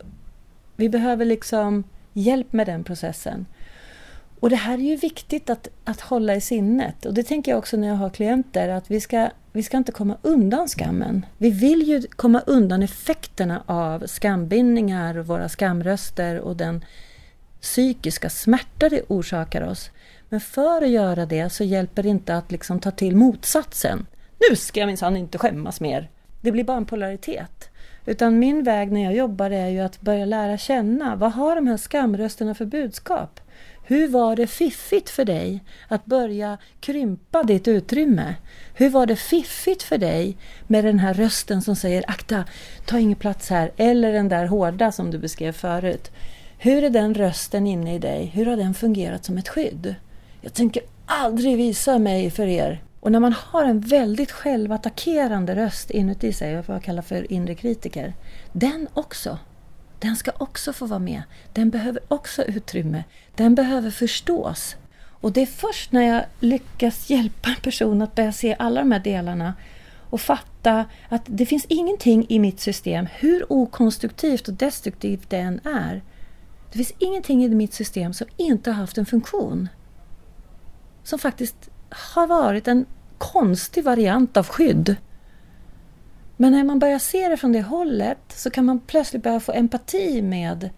[0.76, 1.84] vi behöver liksom
[2.14, 3.46] hjälp med den processen.
[4.44, 7.06] Och det här är ju viktigt att, att hålla i sinnet.
[7.06, 9.92] Och det tänker jag också när jag har klienter, att vi ska, vi ska inte
[9.92, 11.26] komma undan skammen.
[11.38, 16.86] Vi vill ju komma undan effekterna av skambindningar, våra skamröster och den
[17.62, 19.92] psykiska smärta det orsakar oss.
[20.30, 24.06] Men för att göra det så hjälper det inte att liksom ta till motsatsen.
[24.50, 26.10] Nu ska jag minsann inte skämmas mer.
[26.42, 27.70] Det blir bara en polaritet.
[28.06, 31.68] Utan min väg när jag jobbar är ju att börja lära känna vad har de
[31.68, 33.40] här skamrösterna för budskap?
[33.86, 38.36] Hur var det fiffigt för dig att börja krympa ditt utrymme?
[38.74, 42.46] Hur var det fiffigt för dig med den här rösten som säger akta,
[42.86, 46.12] ta ingen plats här, eller den där hårda som du beskrev förut.
[46.58, 48.26] Hur är den rösten inne i dig?
[48.26, 49.96] Hur har den fungerat som ett skydd?
[50.42, 52.84] Jag tänker aldrig visa mig för er.
[53.00, 57.56] Och när man har en väldigt självattackerande röst inuti sig, vad jag kallar för inre
[57.56, 58.14] kritiker,
[58.52, 59.38] den också
[60.04, 61.24] den ska också få vara med.
[61.54, 63.04] Den behöver också utrymme.
[63.36, 64.76] Den behöver förstås.
[65.06, 68.92] Och det är först när jag lyckas hjälpa en person att börja se alla de
[68.92, 69.54] här delarna
[70.10, 75.60] och fatta att det finns ingenting i mitt system, hur okonstruktivt och destruktivt det än
[75.64, 76.02] är.
[76.72, 79.70] Det finns ingenting i mitt system som inte har haft en funktion.
[81.04, 82.86] Som faktiskt har varit en
[83.18, 84.96] konstig variant av skydd.
[86.44, 89.52] Men när man börjar se det från det hållet så kan man plötsligt börja få
[89.52, 90.70] empati med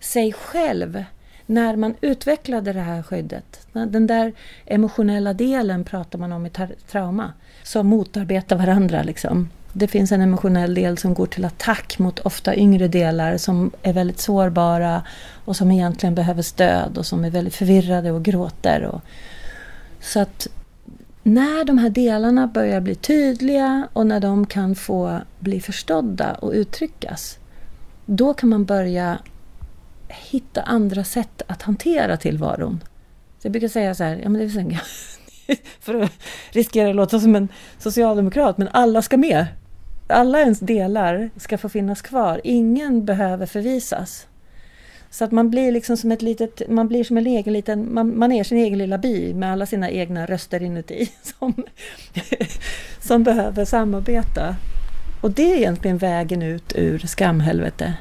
[0.00, 1.04] sig själv
[1.46, 3.66] när man utvecklade det här skyddet.
[3.72, 4.32] Den där
[4.66, 6.50] emotionella delen pratar man om i
[6.90, 9.02] trauma, som motarbetar varandra.
[9.02, 9.48] Liksom.
[9.72, 13.92] Det finns en emotionell del som går till attack mot ofta yngre delar som är
[13.92, 15.02] väldigt sårbara
[15.44, 18.82] och som egentligen behöver stöd och som är väldigt förvirrade och gråter.
[18.82, 19.00] Och,
[20.00, 20.48] så att
[21.28, 26.52] när de här delarna börjar bli tydliga och när de kan få bli förstådda och
[26.52, 27.38] uttryckas,
[28.06, 29.18] då kan man börja
[30.08, 32.84] hitta andra sätt att hantera tillvaron.
[33.38, 34.80] Så jag brukar säga så här, ja, men det är
[35.80, 36.12] för att
[36.50, 37.48] riskera att låta som en
[37.78, 39.46] socialdemokrat, men alla ska med.
[40.06, 42.40] Alla ens delar ska få finnas kvar.
[42.44, 44.27] Ingen behöver förvisas.
[45.10, 48.18] Så att man blir liksom som ett litet, man blir som en egen liten, man,
[48.18, 51.54] man är sin egen lilla by med alla sina egna röster inuti som,
[53.00, 54.56] som behöver samarbeta.
[55.22, 57.94] Och det är egentligen vägen ut ur skamhelvete.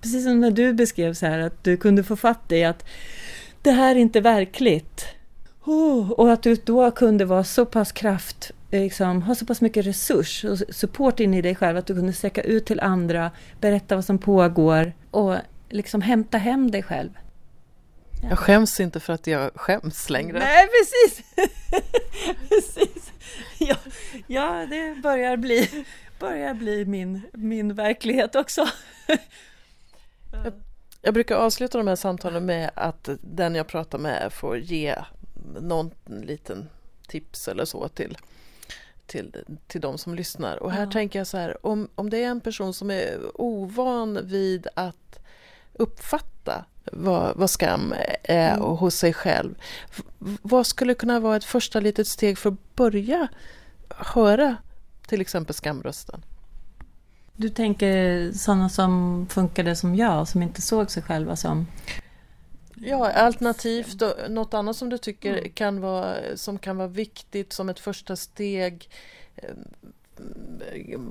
[0.00, 2.84] Precis som när du beskrev så här att du kunde få fatt i att
[3.62, 5.04] det här är inte verkligt.
[5.64, 9.86] Oh, och att du då kunde vara så pass kraft, liksom, ha så pass mycket
[9.86, 13.30] resurs och support in i dig själv att du kunde sträcka ut till andra,
[13.60, 15.36] berätta vad som pågår och
[15.72, 17.10] liksom hämta hem dig själv.
[18.22, 18.28] Ja.
[18.28, 20.38] Jag skäms inte för att jag skäms längre.
[20.38, 21.24] Nej, precis!
[22.48, 23.12] precis.
[23.58, 23.76] Ja,
[24.26, 25.84] ja, det börjar bli,
[26.18, 28.68] börjar bli min, min verklighet också.
[30.32, 30.52] jag,
[31.02, 34.96] jag brukar avsluta de här samtalen med att den jag pratar med får ge
[35.60, 36.68] någon liten
[37.08, 38.18] tips eller så till,
[39.06, 40.56] till, till de som lyssnar.
[40.56, 40.90] Och här ja.
[40.90, 45.21] tänker jag så här, om, om det är en person som är ovan vid att
[45.72, 48.62] uppfatta vad, vad skam är mm.
[48.62, 49.54] hos sig själv.
[50.42, 53.28] Vad skulle kunna vara ett första litet steg för att börja
[53.88, 54.56] höra
[55.06, 56.24] till exempel skamrösten?
[57.36, 61.66] Du tänker sådana som funkade som jag, som inte såg sig själva som
[62.84, 65.52] Ja, alternativt något annat som du tycker mm.
[65.52, 68.88] kan vara, som kan vara viktigt som ett första steg
[69.36, 69.54] eh,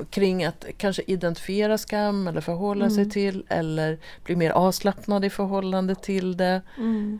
[0.09, 2.95] kring att kanske identifiera skam eller förhålla mm.
[2.95, 6.61] sig till eller bli mer avslappnad i förhållande till det.
[6.77, 7.19] Mm.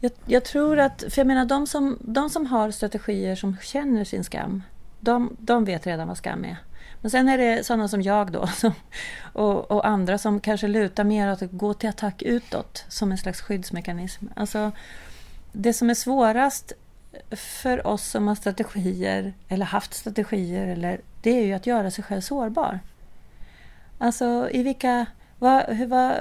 [0.00, 4.04] Jag, jag, tror att, för jag menar de som, de som har strategier som känner
[4.04, 4.62] sin skam,
[5.00, 6.56] de, de vet redan vad skam är.
[7.00, 8.72] Men sen är det sådana som jag då som,
[9.32, 13.18] och, och, andra som kanske lutar mer åt att gå till attack utåt som en
[13.18, 14.26] slags skyddsmekanism.
[14.36, 14.72] Alltså,
[15.52, 16.72] det som är svårast
[17.30, 22.04] för oss som har strategier eller haft strategier eller, det är ju att göra sig
[22.04, 22.80] själv sårbar.
[23.98, 25.06] Alltså i vilka...
[25.38, 26.16] Vad, hur, vad,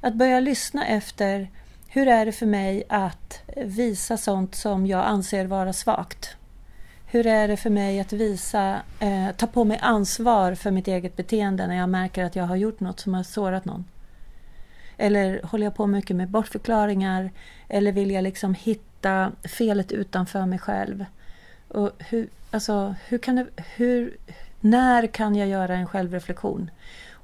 [0.00, 1.48] att börja lyssna efter
[1.88, 6.36] hur är det för mig att visa sånt som jag anser vara svagt?
[7.06, 11.16] Hur är det för mig att visa, eh, ta på mig ansvar för mitt eget
[11.16, 13.84] beteende när jag märker att jag har gjort något som har sårat någon?
[14.96, 17.30] Eller håller jag på mycket med bortförklaringar?
[17.68, 21.04] Eller vill jag liksom hitta hitta felet utanför mig själv.
[21.68, 23.46] Och hur, alltså, hur kan det,
[23.76, 24.16] hur,
[24.60, 26.70] när kan jag göra en självreflektion?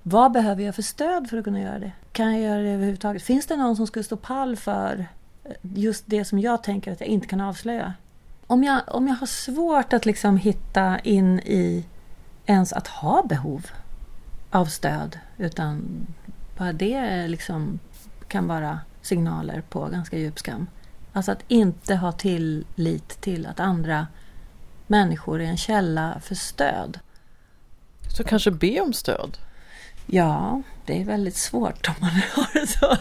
[0.02, 1.92] Vad behöver jag för stöd för att kunna göra det?
[2.12, 3.22] Kan jag göra det överhuvudtaget?
[3.22, 5.06] Finns det någon som skulle stå pall för
[5.44, 7.94] eh, just det som jag tänker att jag inte kan avslöja?
[8.46, 11.84] Om jag, om jag har svårt att liksom hitta in i
[12.46, 13.66] ens att ha behov
[14.50, 16.06] av stöd, utan
[16.58, 17.78] bara det eh, liksom
[18.28, 20.66] kan vara signaler på ganska djup skam.
[21.16, 24.06] Alltså att inte ha tillit till att andra
[24.86, 26.98] människor är en källa för stöd.
[28.16, 29.38] Så kanske be om stöd?
[30.06, 32.96] Ja, det är väldigt svårt om man har det så.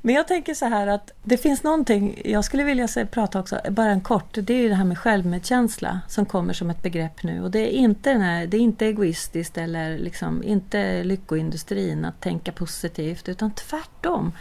[0.00, 3.60] Men jag tänker så här att det finns någonting, jag skulle vilja säga, prata också,
[3.70, 7.22] bara en kort, det är ju det här med självmedkänsla som kommer som ett begrepp
[7.22, 7.42] nu.
[7.42, 12.20] Och det är inte, den här, det är inte egoistiskt eller liksom inte lyckoindustrin att
[12.20, 14.32] tänka positivt, utan tvärtom.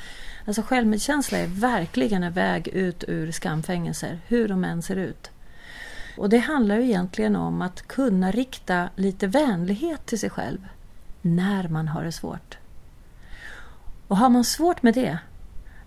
[0.49, 5.31] Alltså självmedkänsla är verkligen en väg ut ur skamfängelser, hur de än ser ut.
[6.17, 10.67] Och det handlar ju egentligen om att kunna rikta lite vänlighet till sig själv
[11.21, 12.57] när man har det svårt.
[14.07, 15.17] Och har man svårt med det,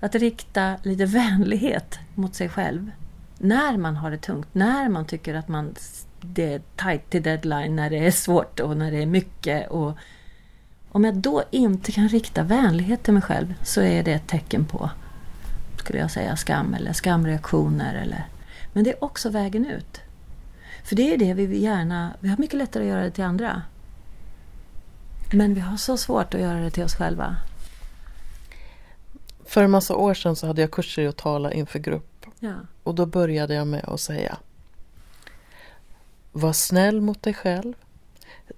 [0.01, 2.91] att rikta lite vänlighet mot sig själv
[3.39, 5.75] när man har det tungt, när man tycker att man,
[6.21, 9.71] det är tight till deadline, när det är svårt och när det är mycket.
[9.71, 9.99] Och
[10.95, 14.65] om jag då inte kan rikta vänlighet till mig själv så är det ett tecken
[14.65, 14.91] på,
[15.79, 17.95] skulle jag säga, skam eller skamreaktioner.
[17.95, 18.27] Eller,
[18.73, 20.01] men det är också vägen ut.
[20.85, 22.17] För det är det vi gärna...
[22.21, 23.63] Vi har mycket lättare att göra det till andra.
[25.33, 27.37] Men vi har så svårt att göra det till oss själva.
[29.45, 32.27] För en massa år sedan så hade jag kurser i att tala inför grupp.
[32.39, 32.55] Ja.
[32.83, 34.39] Och då började jag med att säga
[36.33, 37.75] Var snäll mot dig själv.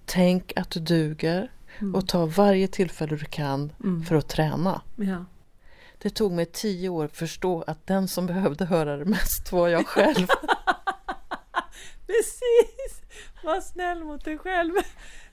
[0.04, 1.50] Tänk att du duger.
[1.80, 1.94] Mm.
[1.94, 4.04] Och ta varje tillfälle du kan Mm.
[4.04, 4.82] för att träna.
[4.96, 5.24] Ja.
[5.98, 9.68] Det tog mig tio år att förstå att den som behövde höra det mest var
[9.68, 10.26] jag själv.
[12.06, 13.00] Precis!
[13.44, 14.72] Var snäll mot dig själv.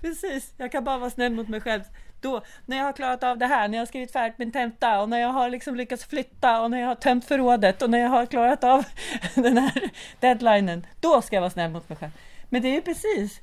[0.01, 1.81] Precis, jag kan bara vara snäll mot mig själv.
[2.21, 5.01] Då, när jag har klarat av det här, när jag har skrivit färdigt min tenta
[5.01, 7.99] och när jag har liksom lyckats flytta och när jag har tömt förrådet och när
[7.99, 8.83] jag har klarat av
[9.35, 9.89] den här
[10.19, 10.85] deadlinen.
[10.99, 12.11] Då ska jag vara snäll mot mig själv.
[12.49, 13.41] Men det är ju precis,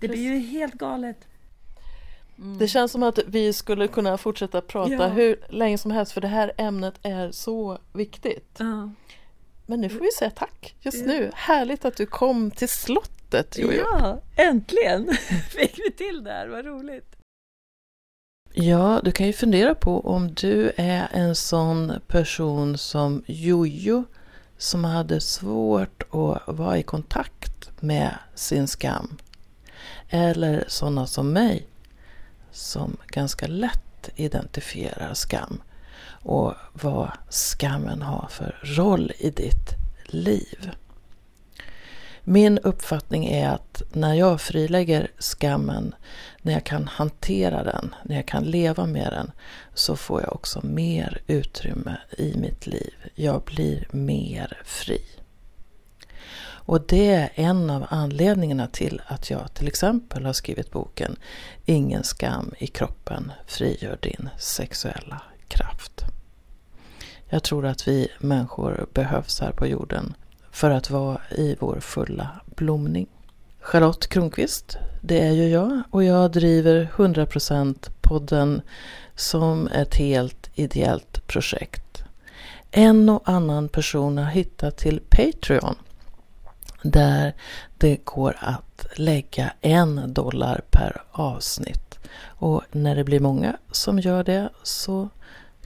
[0.00, 1.16] det blir ju helt galet.
[2.58, 5.06] Det känns som att vi skulle kunna fortsätta prata Ja.
[5.06, 8.56] hur länge som helst för det här ämnet är så viktigt.
[8.58, 8.90] Ja.
[9.66, 11.06] Men nu får vi säga tack just Ja.
[11.06, 11.30] nu.
[11.34, 13.82] Härligt att du kom till slottet Jojo.
[13.92, 15.08] Ja, äntligen
[15.50, 17.16] fick vi till det här, vad roligt.
[18.52, 24.04] Ja, du kan ju fundera på om du är en sån person som Jojo
[24.58, 29.16] som hade svårt att vara i kontakt med sin skam.
[30.08, 31.66] Eller sådana som mig
[32.56, 35.62] som ganska lätt identifierar skam
[36.08, 40.70] och vad skammen har för roll i ditt liv.
[42.28, 45.94] Min uppfattning är att när jag frilägger skammen,
[46.42, 49.30] när jag kan hantera den, när jag kan leva med den,
[49.74, 52.94] så får jag också mer utrymme i mitt liv.
[53.14, 55.02] Jag blir mer fri.
[56.66, 61.16] Och det är en av anledningarna till att jag till exempel har skrivit boken
[61.64, 66.04] Ingen skam i kroppen frigör din sexuella kraft.
[67.28, 70.14] Jag tror att vi människor behövs här på jorden
[70.50, 73.06] för att vara i vår fulla blomning.
[73.60, 78.62] Charlotte Kronqvist, det är ju jag och jag driver 100% podden
[79.14, 82.04] som ett helt ideellt projekt.
[82.70, 85.76] En och annan person har hittat till Patreon
[86.90, 87.34] där
[87.78, 91.98] det går att lägga en dollar per avsnitt.
[92.24, 95.08] Och när det blir många som gör det så